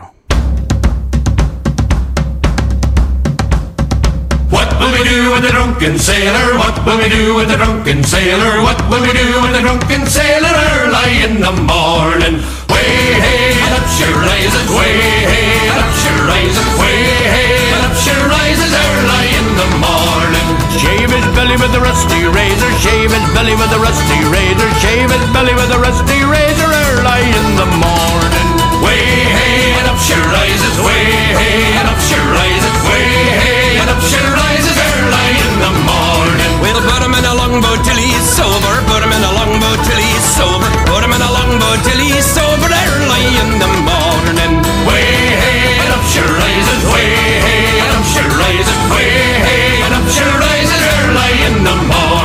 [5.00, 6.58] We do with the drunken sailor?
[6.60, 8.60] What will we do with the drunken sailor?
[8.60, 12.36] What will we do with the drunken sailor early in the morning?
[12.68, 17.00] Way hey up she rises, way hey up she rises, way
[17.32, 20.48] hey up she rises early in the morning.
[20.76, 25.08] Shave his belly with a rusty razor, shave his belly with a rusty razor, shave
[25.08, 28.48] his belly with a rusty razor early in the morning.
[28.84, 29.00] Way
[29.32, 31.08] hey up she rises, way
[31.40, 33.08] hey up she rises, way
[33.40, 34.39] hey up she rises
[35.60, 36.50] the morning.
[36.64, 38.74] We'll put him in a longboat till he's sober.
[38.88, 40.68] Put him in a longboat till he's sober.
[40.88, 44.52] Put him in a longboat till he's sober early in the morning.
[44.88, 45.04] Way
[45.42, 47.12] hey up she rises, way
[47.44, 49.12] hey up she rises, way
[49.46, 52.19] hey up she rises early in the morning.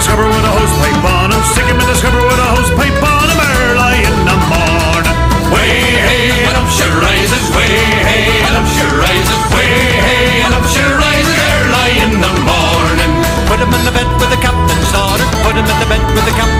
[0.00, 1.42] The with a hose pipe on him.
[1.52, 5.16] Stick him in the scupper with a hose pipe on him early in the morning.
[5.52, 5.72] Way
[6.08, 9.68] hey and up she rises, way hey and up she rises, way
[10.00, 13.12] hey and up she rises early in the morning.
[13.44, 15.26] Put him in the bed with the captain's daughter.
[15.44, 16.59] Put him in the bed with the captain's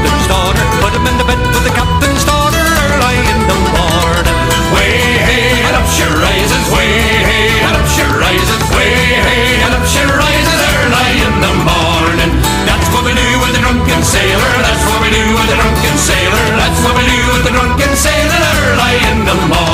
[19.08, 19.69] in the morning.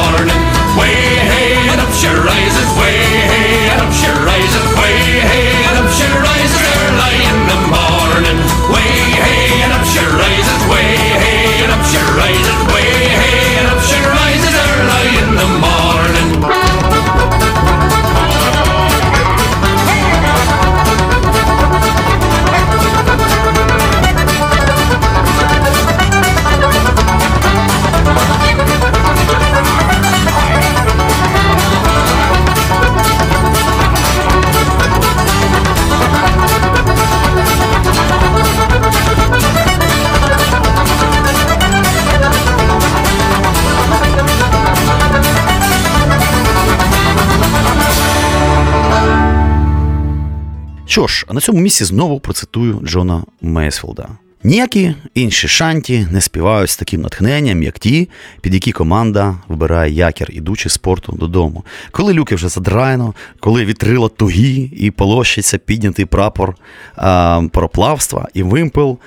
[50.97, 54.09] Що ж, на цьому місці знову процитую Джона Мейсфілда.
[54.45, 58.09] Ніякі інші шанті не співають з таким натхненням, як ті,
[58.41, 61.65] під які команда вибирає якір, ідучи з спорту додому.
[61.91, 66.57] Коли люки вже задраєно, коли вітрило тугі і полощиться піднятий прапор
[66.97, 68.99] а, пароплавства, і вимпел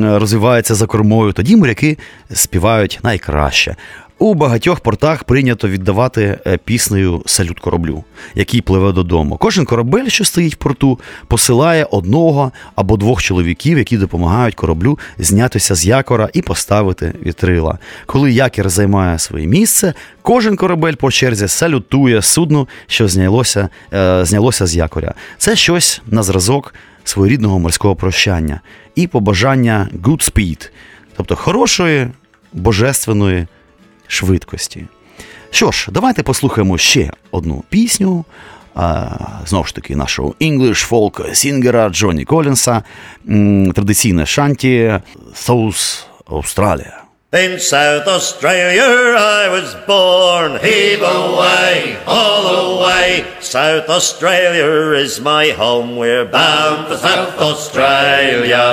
[0.00, 1.98] розвивається за кормою, тоді моряки
[2.34, 3.76] співають найкраще.
[4.22, 8.04] У багатьох портах прийнято віддавати е, піснею салют кораблю,
[8.34, 9.36] який пливе додому.
[9.36, 15.74] Кожен корабель, що стоїть в порту, посилає одного або двох чоловіків, які допомагають кораблю знятися
[15.74, 17.78] з якора і поставити вітрила.
[18.06, 24.66] Коли якір займає своє місце, кожен корабель по черзі салютує судну, що знялося, е, знялося
[24.66, 25.14] з якоря.
[25.38, 28.60] Це щось на зразок своєрідного морського прощання
[28.94, 30.70] і побажання good speed,
[31.16, 32.08] тобто хорошої,
[32.52, 33.46] божественної
[34.10, 34.84] швидкості.
[35.50, 38.24] Що ж, давайте послухаємо ще одну пісню.
[39.46, 42.82] Знову ж таки, нашого English folk сінгера Джонні Колінса.
[43.74, 45.00] Традиційне шанті
[45.34, 46.92] South Australia.
[47.32, 48.88] In South Australia
[49.42, 53.08] I was born, heave away, all away.
[53.40, 54.68] South Australia
[55.04, 58.64] is my home, we're bound for South Australia.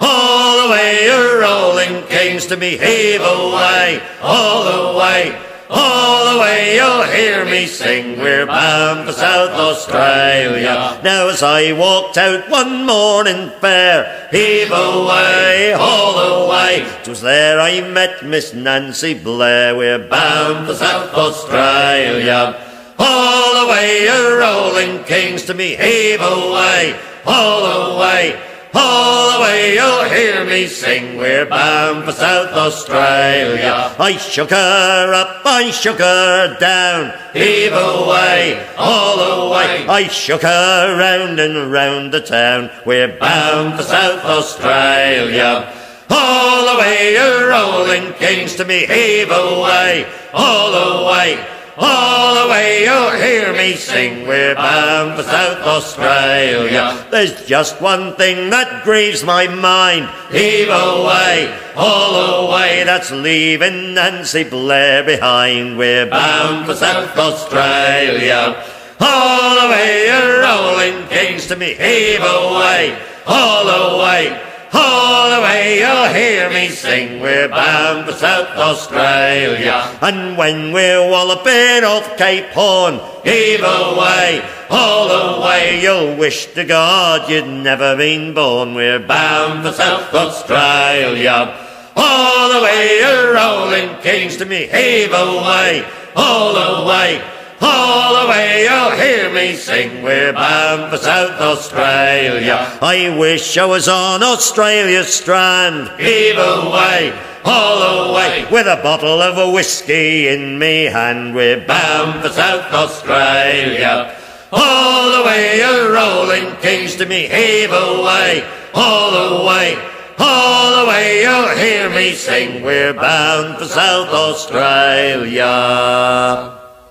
[0.00, 5.42] All the way you're rolling kings to me, heave away, all the way.
[5.68, 11.00] All the way you'll hear me sing, we're bound for South Australia.
[11.02, 16.86] Now as I walked out one morning fair, heave away, all the way.
[17.02, 22.54] 'Twas there I met Miss Nancy Blair, we're bound for South Australia.
[22.98, 26.94] All the way you're rolling kings to me, heave away,
[27.26, 28.36] all the way.
[28.78, 33.94] All the way you'll hear me sing, we're bound for South Australia.
[33.98, 39.86] I shook her up, I shook her down, heave away, all the way.
[39.88, 45.72] I shook her round and round the town, we're bound for South Australia.
[46.10, 51.55] All the way you're rolling kings to me, heave away, all the way.
[51.78, 57.06] All the way you'll hear me sing, we're bound for South Australia.
[57.10, 63.92] There's just one thing that grieves my mind, heave away, all the way, that's leaving
[63.92, 65.76] Nancy Blair behind.
[65.76, 68.64] We're bound for South Australia.
[68.98, 74.45] All the way you're rolling kings to me, heave away, all the way.
[74.72, 79.96] All the way you'll hear me sing, we're bound for South Australia.
[80.00, 86.64] And when we're walloping off Cape Horn, heave away, all the way you'll wish to
[86.64, 88.74] God you'd never been born.
[88.74, 91.62] We're bound for South Australia.
[91.96, 97.22] All the way you're rolling kings to me, heave away, all the way.
[97.60, 102.78] All the way you'll hear me sing, we're bound for South Australia.
[102.82, 107.12] I wish I was on Australia's strand, heave away,
[107.44, 112.28] all the way, with a bottle of a whiskey in me hand, we're bound for
[112.28, 114.14] South Australia.
[114.52, 118.44] All the way you're rolling kings to me, heave away,
[118.74, 119.76] all the way.
[120.18, 125.44] All the way you'll hear me sing, we're bound for South Australia.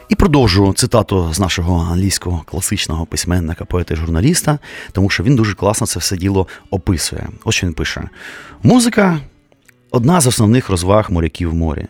[0.10, 4.60] І продовжу цитату з нашого англійського класичного письменника, поета і журналіста,
[4.92, 7.28] тому що він дуже класно це все діло описує.
[7.44, 8.10] Ось що він пише:
[8.64, 9.20] музика
[9.92, 11.86] одна з основних розваг моряків в морі.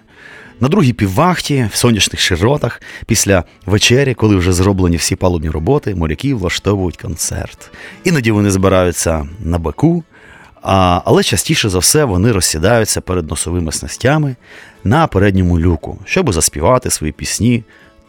[0.60, 6.34] На другій піввахті, в сонячних широтах, після вечері, коли вже зроблені всі палубні роботи, моряки
[6.34, 7.72] влаштовують концерт.
[8.04, 10.04] Іноді вони збираються на баку,
[10.62, 14.36] а, але частіше за все вони розсідаються перед носовими снастями
[14.84, 17.64] на передньому люку, щоб заспівати свої пісні,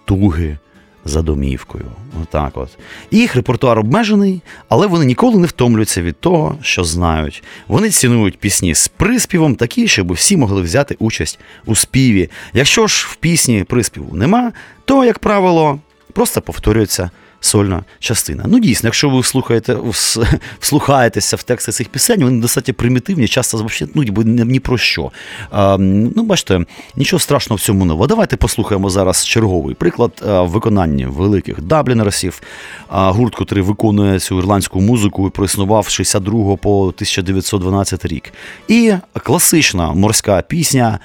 [0.06, 0.58] туги
[1.04, 1.84] за домівкою.
[2.22, 2.68] Отак от.
[3.10, 7.42] Їх репертуар обмежений, але вони ніколи не втомлюються від того, що знають.
[7.68, 12.30] Вони цінують пісні з приспівом такі, щоб всі могли взяти участь у співі.
[12.52, 14.52] Якщо ж в пісні приспіву нема,
[14.84, 15.78] то, як правило,
[16.12, 17.10] просто повторюється
[17.46, 18.44] сольна частина.
[18.46, 19.76] Ну, дійсно, якщо ви слухаєте,
[20.60, 25.10] вслухаєтеся в тексти цих пісень, вони достатньо примітивні, часто взагалі ну, ні, про що.
[25.50, 26.60] А, ну, бачите,
[26.96, 28.06] нічого страшного в цьому не.
[28.06, 32.42] Давайте послухаємо зараз черговий приклад а, в виконанні великих даблінерсів.
[32.88, 38.32] Гурт, котрий виконує цю ірландську музику, проіснував з 62 по 1912 рік.
[38.68, 40.98] І класична морська пісня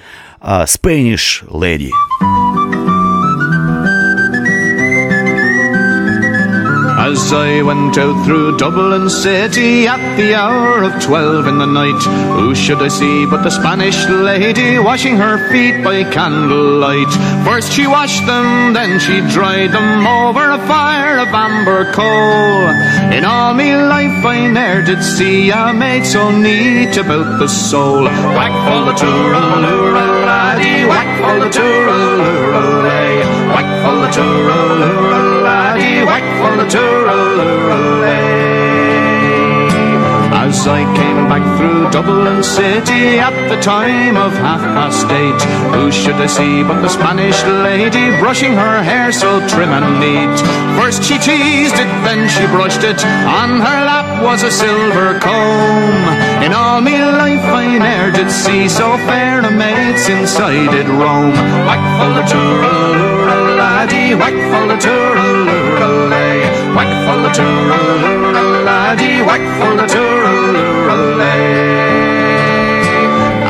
[0.43, 1.91] Spanish Lady.
[7.03, 11.99] As I went out through Dublin City at the hour of twelve in the night,
[12.37, 17.11] who should I see but the Spanish lady washing her feet by candlelight?
[17.43, 22.69] First she washed them, then she dried them over a fire of amber coal.
[23.17, 28.03] In all me life I ne'er did see a maid so neat about the soul.
[28.03, 29.93] Whack for the tooraloo,
[30.29, 32.53] laddie, whack for the tooraloo,
[33.49, 35.30] whack for the tooraloo.
[35.81, 37.61] White whack for the tooraloo
[40.43, 45.41] As I came back through Dublin City at the time of half past eight,
[45.73, 50.37] who should I see but the Spanish lady brushing her hair so trim and neat?
[50.77, 53.01] First she teased it, then she brushed it,
[53.41, 56.05] on her lap was a silver comb.
[56.45, 60.87] In all me life I ne'er did see so fair a maid since I did
[60.89, 61.33] roam.
[61.65, 63.10] Back for the tour
[63.71, 66.37] laddie, whack for the tooraloolalay.
[66.75, 71.41] Whack for the tooraloolalay, whack for the tooraloolalay.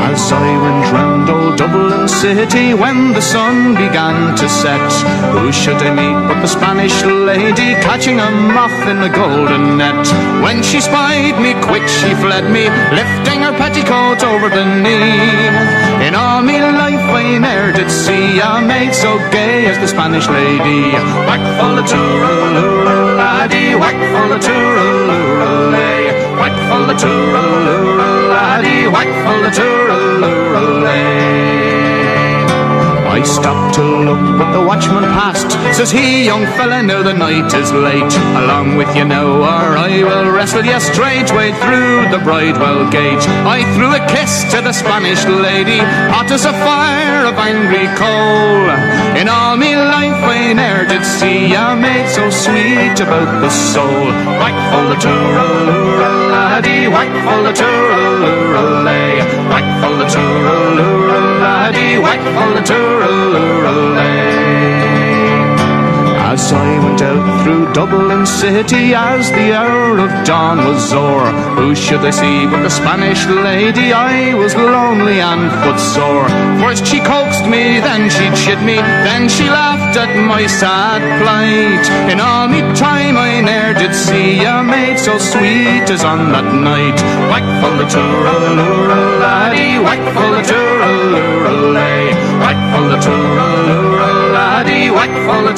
[0.08, 4.92] As I went round old Dublin city when the sun began to set,
[5.34, 10.04] who should I meet but the Spanish lady catching a moth in a golden net?
[10.44, 12.64] When she spied me, quick she fled me,
[12.98, 16.06] lifting her petticoat over the knee.
[16.06, 20.28] In all me life I ne'er did see a maid so gay as the Spanish
[20.28, 20.92] lady.
[21.28, 26.04] Whack full of tooraloo, laddie, whack full of tooraloo, lay.
[26.40, 31.91] Whack full of tooraloo, laddie, whack full of tooraloo, lay.
[33.12, 35.52] I stopped to look, but the watchman passed.
[35.76, 38.14] Says he, young fella, now the night is late.
[38.40, 43.20] Along with you now, or I will wrestle you straightway through the Bridewell gate.
[43.44, 45.76] I threw a kiss to the Spanish lady,
[46.08, 48.64] hot as a fire of angry coal.
[49.20, 54.08] In all me life I ne'er did see a maid so sweet about the soul.
[54.40, 59.20] Whack for the tooraloo, laddie, whack for the tooraloo, lay.
[59.52, 63.01] Whack for the tooraloo, laddie, whack for the tooraloo.
[63.04, 64.41] Ooh,
[66.32, 71.28] I saw he went out through Dublin City as the hour of dawn was o'er.
[71.60, 73.92] Who should I see but the Spanish lady?
[73.92, 76.32] I was lonely and footsore.
[76.56, 81.84] First she coaxed me, then she chid me, then she laughed at my sad plight.
[82.10, 86.48] In all me time I ne'er did see a maid so sweet as on that
[86.48, 86.96] night.
[87.28, 92.04] Whack full the tooralura laddie, whack full the tooralura lay,
[92.40, 93.91] whack full the tooralura
[94.62, 95.48] paddy whack full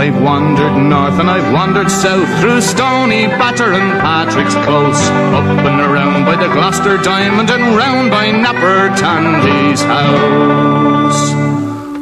[0.00, 5.02] I've wandered north and I've wandered south through Stoneybatter and Patrick's Close,
[5.38, 11.32] up and around by the Gloucester Diamond and round by Napper Tandy's house.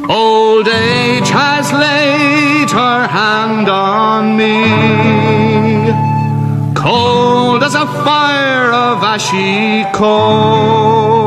[0.09, 4.63] Old age has laid her hand on me,
[6.73, 11.18] cold as a fire of ashy coal.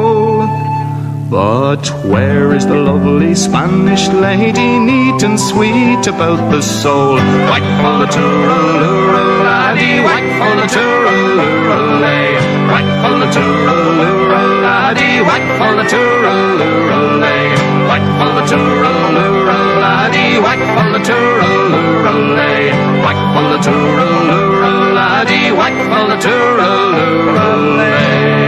[1.33, 7.17] But where is the lovely Spanish lady, neat and sweet about the soul?
[7.49, 12.37] Whack for the tooralura, laddie, whack for the tooralura, lay.
[12.69, 17.49] Whack for the tooralura, laddie, whack for the tooralura, lay.
[17.89, 22.65] Whack for the tooralura, laddie, whack for the tooralura, lay.
[23.05, 28.42] Whack for the tooralura, laddie, whack for the tooralura, lay.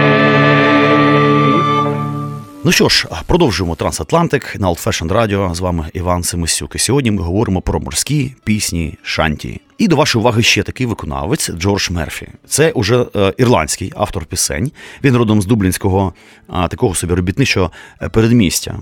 [2.66, 5.54] Ну що ж, продовжуємо Трансатлантик на Old Fashion Radio.
[5.54, 6.74] З вами Іван Семисюк.
[6.74, 9.60] І Сьогодні ми говоримо про морські пісні Шанті.
[9.84, 12.28] І до вашої уваги ще такий виконавець Джордж Мерфі.
[12.46, 14.72] Це уже е, ірландський автор пісень.
[15.04, 16.12] Він родом з Дублінського
[16.48, 17.70] такого собі робітничого
[18.02, 18.78] е, передмістя.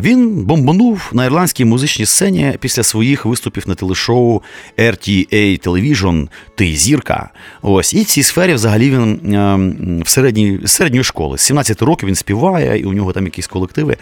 [0.00, 4.42] Він бомбанув на ірландській музичній сцені після своїх виступів на телешоу
[4.78, 7.30] RTA Television Ти зірка.
[7.62, 11.38] Ось і в цій сфері взагалі він е, в середній середньої школи.
[11.38, 13.96] 17 років він співає, і у нього там якісь колективи.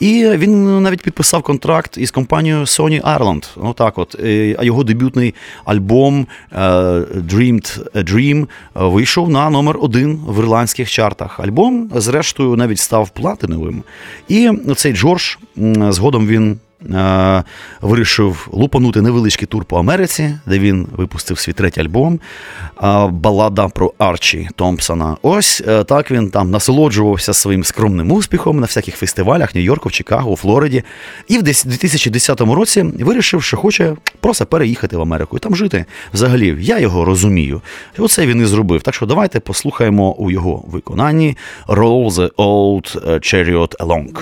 [0.00, 3.48] І він навіть підписав контракт із компанією Sony Ireland.
[3.56, 4.16] Ну от
[4.58, 5.34] а його дебютний
[5.64, 6.58] альбом альбом е,
[7.30, 11.40] Dreamed a Dream вийшов на номер один в ірландських чартах.
[11.40, 13.82] Альбом, зрештою, навіть став платиновим.
[14.28, 15.36] І цей Джордж
[15.90, 16.58] згодом він
[16.90, 17.44] Е,
[17.80, 22.20] вирішив лупанути невеличкий тур по Америці, де він випустив свій третій альбом
[22.82, 25.16] е, Балада про Арчі Томпсона.
[25.22, 30.82] Ось е, так він там насолоджувався своїм скромним успіхом на всяких фестивалях Нью-Йорку, Чикаго, Флориді.
[31.28, 35.84] І в 2010 році вирішив, що хоче просто переїхати в Америку і там жити.
[36.14, 37.60] Взагалі, я його розумію.
[37.98, 38.82] І оце він і зробив.
[38.82, 41.36] Так що давайте послухаємо у його виконанні
[41.68, 44.18] Roll the Old Chariot Along.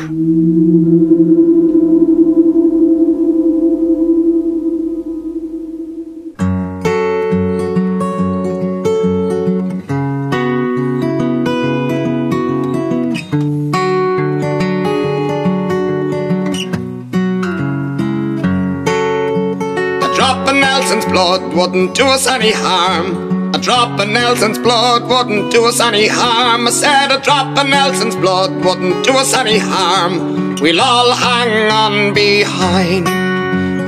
[20.90, 23.54] Nelson's blood wouldn't do us any harm.
[23.54, 26.66] A drop of Nelson's blood wouldn't do us any harm.
[26.66, 30.56] I said a drop of Nelson's blood wouldn't do us any harm.
[30.56, 33.04] We'll all hang on behind.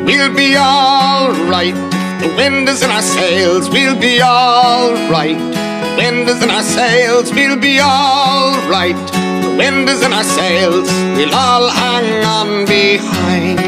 [0.07, 1.75] We'll be alright.
[2.23, 3.69] The wind is in our sails.
[3.69, 5.39] We'll be alright.
[5.39, 7.33] The wind is in our sails.
[7.33, 8.95] We'll be alright.
[9.43, 10.89] The wind is in our sails.
[11.17, 13.59] We'll all hang on behind.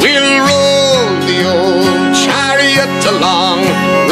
[0.00, 2.03] We'll roll the old
[2.84, 3.60] chariot along.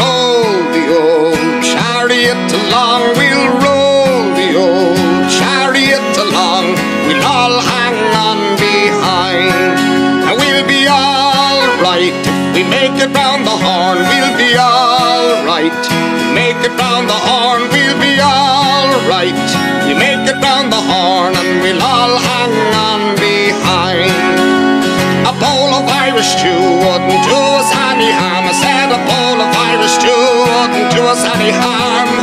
[0.01, 3.03] Roll the old chariot along.
[3.17, 6.73] We'll roll the old chariot along.
[7.07, 9.77] We'll all hang on behind.
[10.25, 13.99] And we'll be alright if we make it round the horn.
[14.09, 15.83] We'll be alright.
[16.35, 17.69] Make it round the horn.
[17.73, 19.37] We'll be alright.
[19.87, 23.12] You make it round the horn and we'll all hang on
[26.23, 28.47] Irish stew wouldn't do us any harm.
[28.47, 30.15] I said a bowl of Irish stew
[30.55, 32.22] wouldn't do us any harm.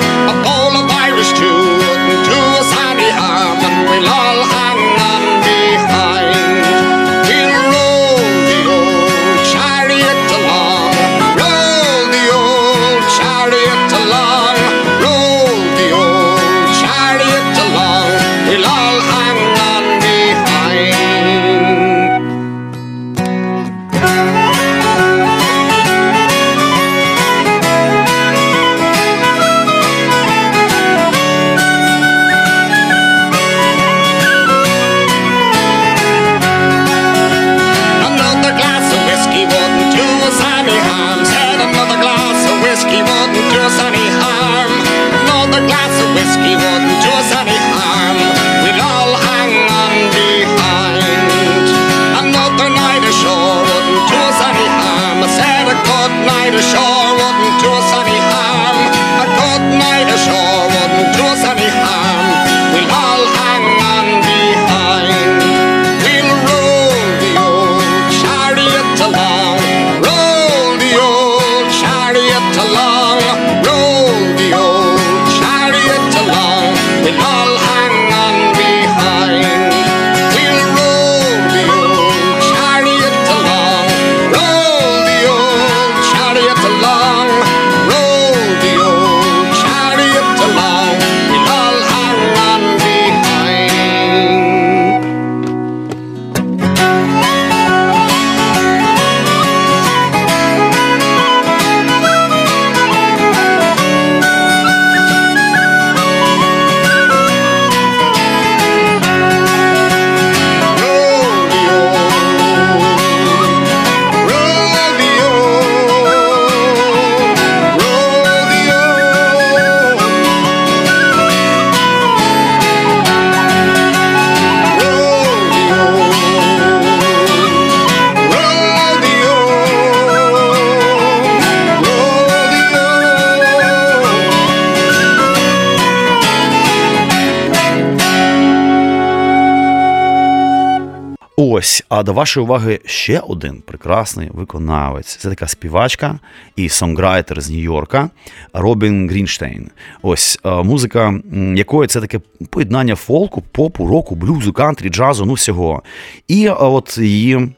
[141.89, 145.15] А до вашої уваги ще один прекрасний виконавець.
[145.15, 146.19] Це така співачка
[146.55, 148.09] і сонграйтер з Нью-Йорка
[148.53, 149.71] Робін Грінштейн.
[150.01, 151.19] Ось е, музика,
[151.55, 152.19] якої це таке
[152.49, 155.83] поєднання фолку, попу, року, блюзу, кантрі, джазу, ну всього.
[156.27, 157.49] І е, от її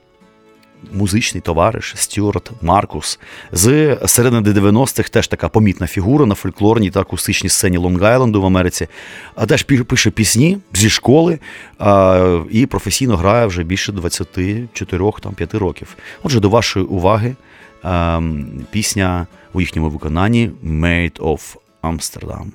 [0.94, 3.20] музичний товариш Стюарт Маркус
[3.52, 8.88] з середини 90-х теж така помітна фігура на фольклорній та акустичній сцені Лонг-Айленду в Америці.
[9.36, 11.40] А теж пише пісні зі школи
[11.80, 15.96] а, і професійно грає вже більше 24-5 років.
[16.24, 17.36] Отже, до вашої уваги
[17.84, 22.46] ем, пісня у їхньому виконанні Made of Amsterdam.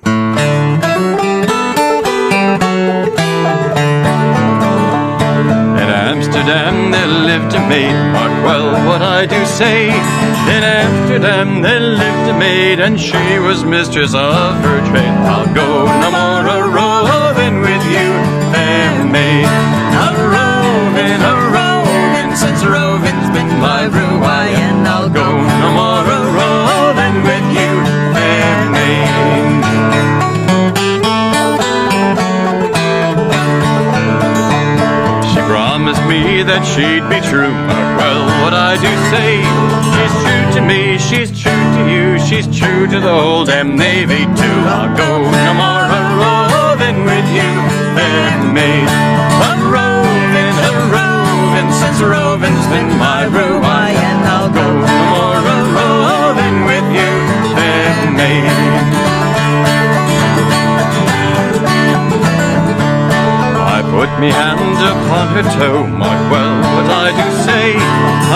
[7.37, 9.89] Lived a maid, mark well what I do say.
[9.89, 15.17] In Amsterdam there lived a maid, and she was mistress of her trade.
[15.33, 18.07] I'll go no more a roving with you,
[18.51, 19.76] fair maid.
[36.47, 37.51] that she'd be true.
[37.99, 39.43] Well, what I do say,
[39.91, 44.23] she's true to me, she's true to you, she's true to the whole damn Navy
[44.31, 44.57] too.
[44.71, 47.51] I'll go tomorrow roving with you,
[47.99, 48.87] fair maid.
[49.43, 57.11] I'm roving, I'm roving, since roving's been my room, I'll go tomorrow roving with you,
[57.59, 58.76] fair maid.
[63.97, 64.19] Roving.
[64.19, 67.75] me hand upon her toe, mark well what I do say.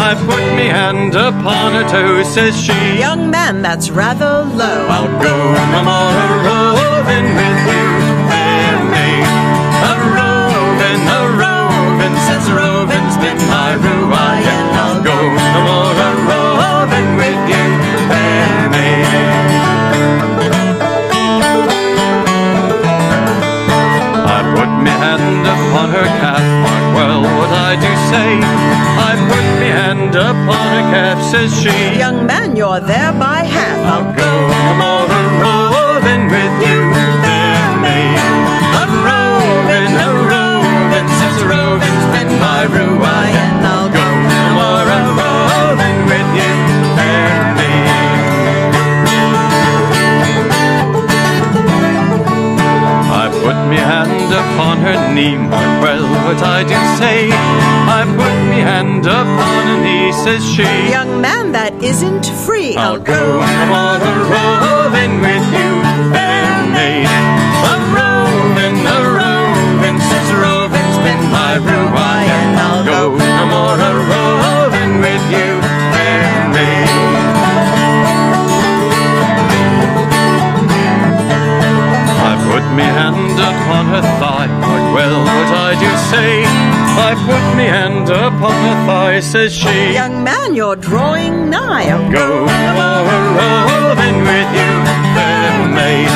[0.08, 3.00] I put me hand upon her toe, says she.
[3.00, 4.88] Young man, that's rather low.
[4.90, 5.36] I'll go
[5.74, 7.88] no more a roving with you,
[8.30, 9.30] fair maid.
[9.90, 14.44] A roving, a roving, since roving's been my ruin.
[14.82, 15.18] I'll go
[15.56, 17.31] no more a roving with
[24.84, 28.32] me hand upon her calf, mark well what I do say.
[29.10, 31.98] I put me hand upon her calf, says she.
[31.98, 33.80] Young man, you're there by half.
[33.94, 34.32] I'll go
[35.10, 37.01] a roving with you,
[60.24, 60.62] says she.
[60.90, 62.76] Young man, that isn't free.
[62.76, 65.70] I'll go no more a roving with you,
[66.14, 67.10] fair maid.
[67.10, 72.30] A roving, a roving, since roving's been my ruin.
[72.38, 75.50] And I'll go no more a roving with you,
[75.90, 76.90] fair maid.
[82.30, 86.61] I put me hand upon her thigh, mark well what I do say.
[86.98, 89.94] I put me hand upon her thigh, says she.
[89.94, 91.88] Young man, you're drawing nigh.
[92.12, 94.72] Go no more a roving with you,
[95.16, 96.12] fair maid.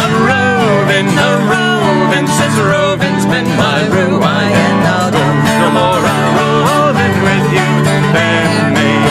[0.00, 4.50] A roving, a roving, since roving's been my ruin.
[4.64, 5.24] And I'll go
[5.60, 7.68] no more a roving with you,
[8.12, 9.08] fair maid.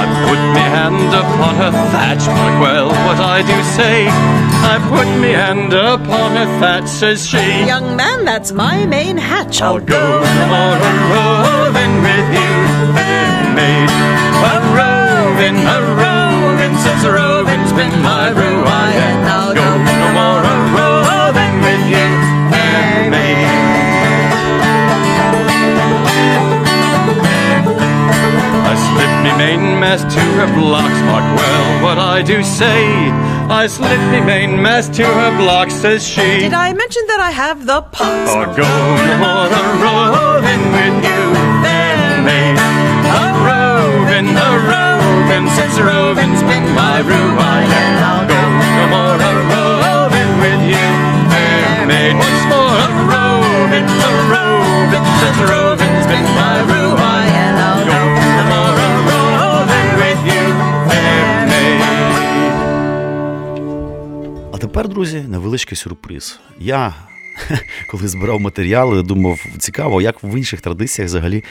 [0.00, 4.57] I put me hand upon her thatch, mark well what I do say.
[4.70, 7.64] I put me hand upon her says she.
[7.64, 9.62] Young man, that's my main hatch.
[9.62, 12.52] I'll go a roving with you,
[12.92, 13.88] fair maid.
[14.52, 18.66] A roving, a roving, since a roving's been my ruin.
[19.08, 19.77] And I'll go
[29.18, 33.10] I me mainmast to her blocks, mark well what I do say.
[33.50, 36.46] I slip me mainmast to her blocks, says she.
[36.46, 38.30] Did I mention that I have the pox?
[38.30, 41.22] Or go no more a roving with you,
[41.66, 42.62] fair maid.
[43.10, 47.66] A roving, a roving, since roving's been my ruin.
[47.74, 48.42] And I'll go
[48.78, 49.27] no more a
[65.88, 66.40] сюрприз.
[66.60, 66.94] Я,
[67.90, 71.44] коли збирав матеріали, думав, цікаво, як в інших традиціях взагалі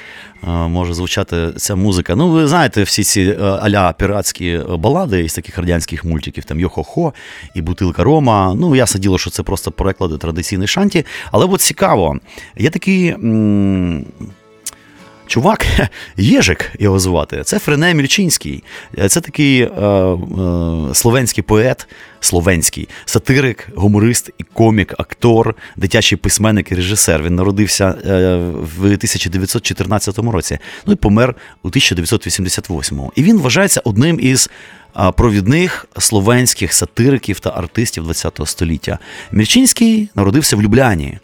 [0.44, 2.16] е, може звучати ця музика.
[2.16, 7.14] Ну, ви знаєте, всі ці е, аля піратські балади із таких радянських мультиків, там Йо-хо-хо
[7.54, 8.56] і Бутилка Рома.
[8.60, 11.06] Ну, ясне діло, що це просто переклади традиційної шанті.
[11.32, 12.20] Але от цікаво,
[12.58, 13.16] є такий.
[15.28, 15.66] Чувак,
[16.18, 18.64] Єжик його звати, це Френе Мільчинський.
[19.08, 20.18] Це такий е, е,
[20.94, 21.88] словенський поет,
[22.20, 27.24] словенський сатирик, гуморист і комік, актор, дитячий письменник і режисер.
[27.24, 28.38] Він народився е,
[28.78, 33.02] в 1914 році, ну і помер у 1988.
[33.16, 34.50] І він вважається одним із
[35.16, 39.00] провідних словенських сатириків та артистів ХХ століття.
[39.32, 41.18] Мільчинський народився в Любляні.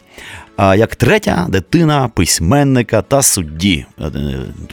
[0.58, 4.04] Як третя дитина письменника та судді е,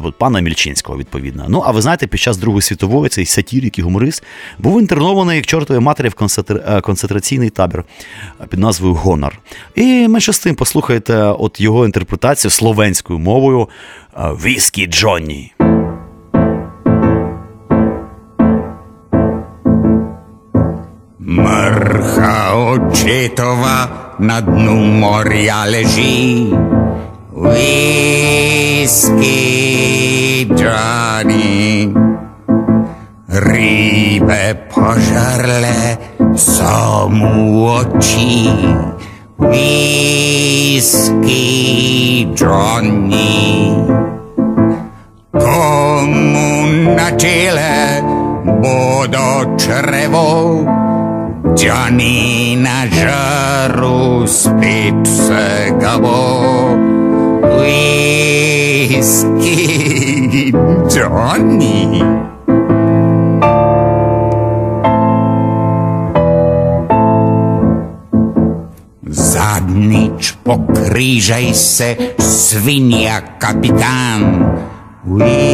[0.05, 1.45] е, пана Мільчинського, відповідно.
[1.49, 4.23] Ну а ви знаєте, під час Другої світової цей сатірик і гуморист
[4.59, 7.83] був інтернований як чортові матері в е, концентраційний табір
[8.49, 9.39] під назвою Гонор.
[9.75, 13.69] І менше з тим послухайте от його інтерпретацію словенською мовою
[14.17, 15.53] Віскі Джонні.
[21.19, 26.53] Mrcha očetova na dnu morja leži.
[27.33, 27.65] Whisky
[30.53, 31.89] Johnny.
[33.27, 35.97] Ribe požrle
[36.37, 38.45] so mu oči.
[39.41, 41.01] Whisky
[42.37, 43.73] Johnny.
[45.33, 46.51] Komu
[46.93, 48.05] na čele
[48.61, 50.61] bodo črevo,
[51.55, 56.77] Johnny na žaru spit se gabo.
[59.01, 59.51] Whisky
[60.87, 62.01] Johnny.
[69.11, 74.55] Zadnič pokrížej se, svinia kapitán.
[75.03, 75.51] Whisky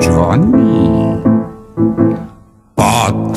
[0.00, 1.09] Johnny.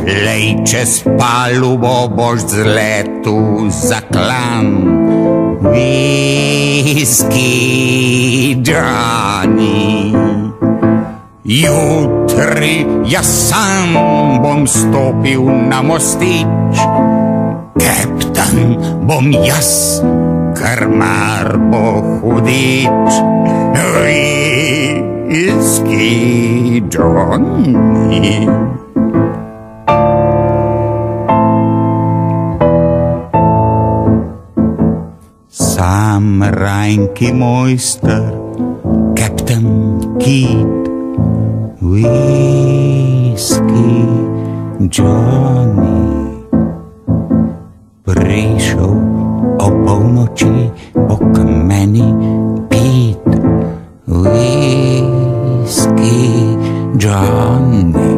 [0.03, 4.67] Potlejče z palubo boš z letu zaklan.
[5.63, 7.47] Whisky
[8.59, 10.11] Johnny.
[11.47, 13.95] Jutri jaz sam
[14.43, 16.75] bom stopil na mostič,
[17.79, 18.75] kaptan
[19.07, 20.03] bom jaz,
[20.51, 23.11] krmar bo hudič.
[25.31, 28.51] Whisky Johnny.
[36.93, 38.21] Sam Reinke Meister,
[39.17, 39.65] Captain
[40.21, 40.85] Kidd,
[41.81, 42.05] Whiskey
[44.93, 46.37] Johnny.
[48.05, 48.93] Prišel
[49.57, 52.13] o polnoči po kmeni
[52.69, 53.25] pit,
[54.05, 55.33] Whiskey
[57.01, 58.13] Johnny.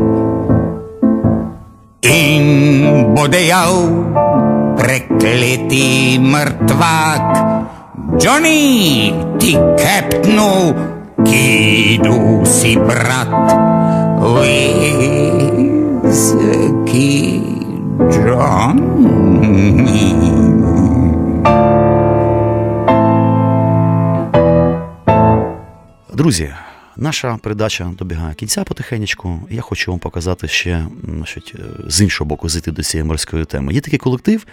[2.04, 2.44] In
[3.16, 3.72] bo dejal,
[4.76, 7.45] prekleti mrtvak,
[8.15, 10.75] Johnny, ti kaptnu,
[11.27, 13.35] kidu si brat,
[14.23, 15.83] Whisky
[18.15, 19.51] Johnny.
[26.15, 26.55] Друзі,
[26.98, 29.40] наша передача добігає кінця потихенечку.
[29.50, 33.74] Я хочу вам показати ще значить, е, з іншого боку зайти до цієї морської теми.
[33.74, 34.46] Є такий колектив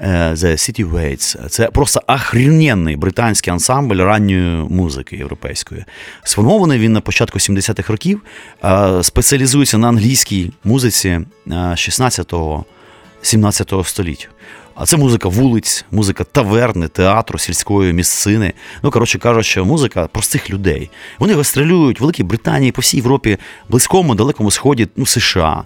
[0.00, 1.48] е, The City Waits.
[1.48, 5.84] Це просто охрененний британський ансамбль ранньої музики європейської.
[6.22, 8.22] Сформований він на початку 70-х років,
[9.02, 14.28] спеціалізується на англійській музиці е, 16-17 століття.
[14.80, 18.52] А це музика вулиць, музика таверни, театру, сільської місцини.
[18.82, 20.90] Ну, коротше кажучи, музика простих людей.
[21.18, 25.64] Вони гастролюють в Великій Британії, по всій Європі, близькому, далекому сході, ну, США.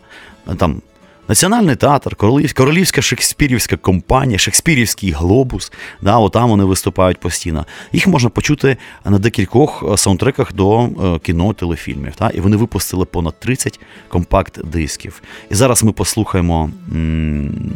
[0.59, 0.83] Там
[1.29, 5.73] Національний театр, Королів, Королівська Шекспірівська компанія, Шекспірівський глобус.
[6.01, 7.67] Да, отам вони виступають постійно.
[7.93, 12.15] Їх можна почути на декількох е, саундтреках до е, кіно, телефільмів.
[12.15, 12.31] Та?
[12.31, 15.23] І вони випустили понад 30 компакт-дисків.
[15.51, 17.73] І зараз ми послухаємо м,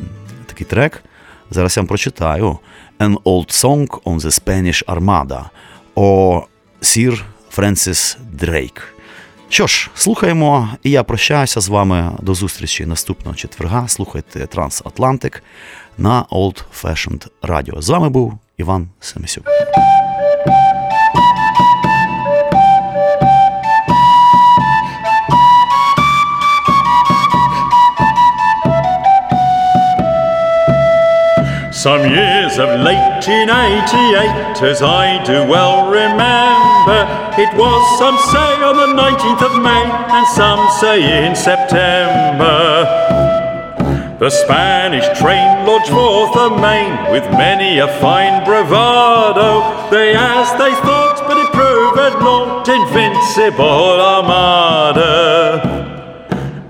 [0.47, 1.03] такий трек.
[1.51, 2.59] Зараз я вам прочитаю
[2.99, 5.45] An Old Song on the Spanish Armada
[5.95, 6.43] о
[6.81, 8.95] Сір Френсіс Дрейк.
[9.49, 13.89] Що ж, слухаємо, і я прощаюся з вами до зустрічі наступного четверга.
[13.89, 15.43] Слухайте Трансатлантик
[15.99, 17.83] на Old Fashioned Radio.
[17.83, 19.45] З вами був Іван Семисюк.
[31.87, 37.07] Some years of late in 88, as I do well remember,
[37.39, 42.83] it was some say on the 19th of May, and some say in September.
[44.19, 49.89] The Spanish train lodged forth amain with many a fine bravado.
[49.89, 55.86] They as they thought, but it proved not invincible armada.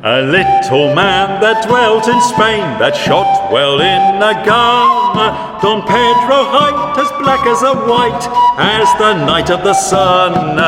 [0.08, 5.18] A little man that dwelt in Spain that shot well in a gun.
[5.58, 8.22] Don Pedro hight as black as a white
[8.54, 10.62] as the night of the sun.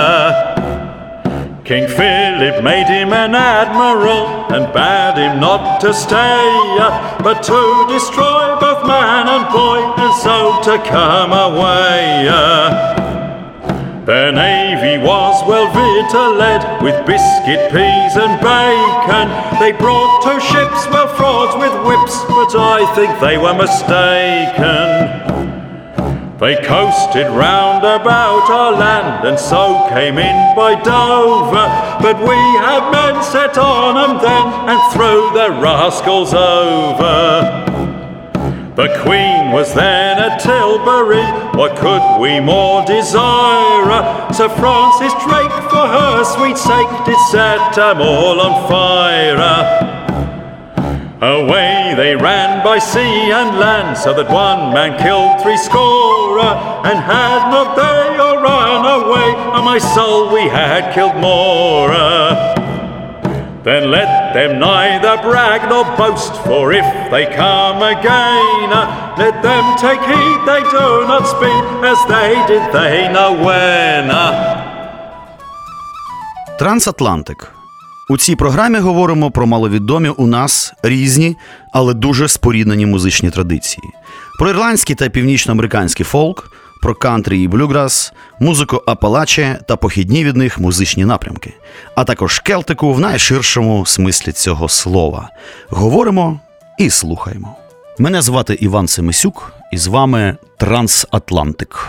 [1.62, 6.43] King Philip made him an admiral and bade him not to stay,
[7.22, 12.98] but to destroy both man and boy and so to come away.
[14.09, 19.29] Their navy was well victualled with biscuit, peas, and bacon.
[19.61, 25.29] They brought two ships well fraught with whips, but I think they were mistaken.
[26.39, 31.69] They coasted round about our land and so came in by Dover.
[32.01, 37.78] But we had men set on 'em then and threw the rascals over.
[38.79, 41.26] The Queen was then at Tilbury,
[41.59, 43.91] what could we more desire?
[44.33, 49.35] Sir Francis Drake, for her sweet sake, did set them all on fire.
[51.20, 56.39] Away they ran by sea and land, so that one man killed three score.
[56.39, 62.68] And had not they all run away, on my soul we had killed more.
[63.65, 68.71] Then let them neither brag nor boast, for if they come again,
[69.19, 74.09] let them take heed they do not speak as they did they know when.
[76.59, 77.53] Трансатлантик
[78.11, 81.37] У цій програмі говоримо про маловідомі у нас різні,
[81.73, 83.83] але дуже споріднені музичні традиції:
[84.39, 86.51] про ірландський та північноамериканський фолк,
[86.83, 91.55] про кантрі і блюграс, музику Апалаче та похідні від них музичні напрямки,
[91.95, 95.31] а також келтику в найширшому смислі цього слова.
[95.68, 96.41] Говоримо
[96.79, 97.57] і слухаємо.
[97.99, 101.89] Мене звати Іван Семисюк, і з вами Трансатлантик.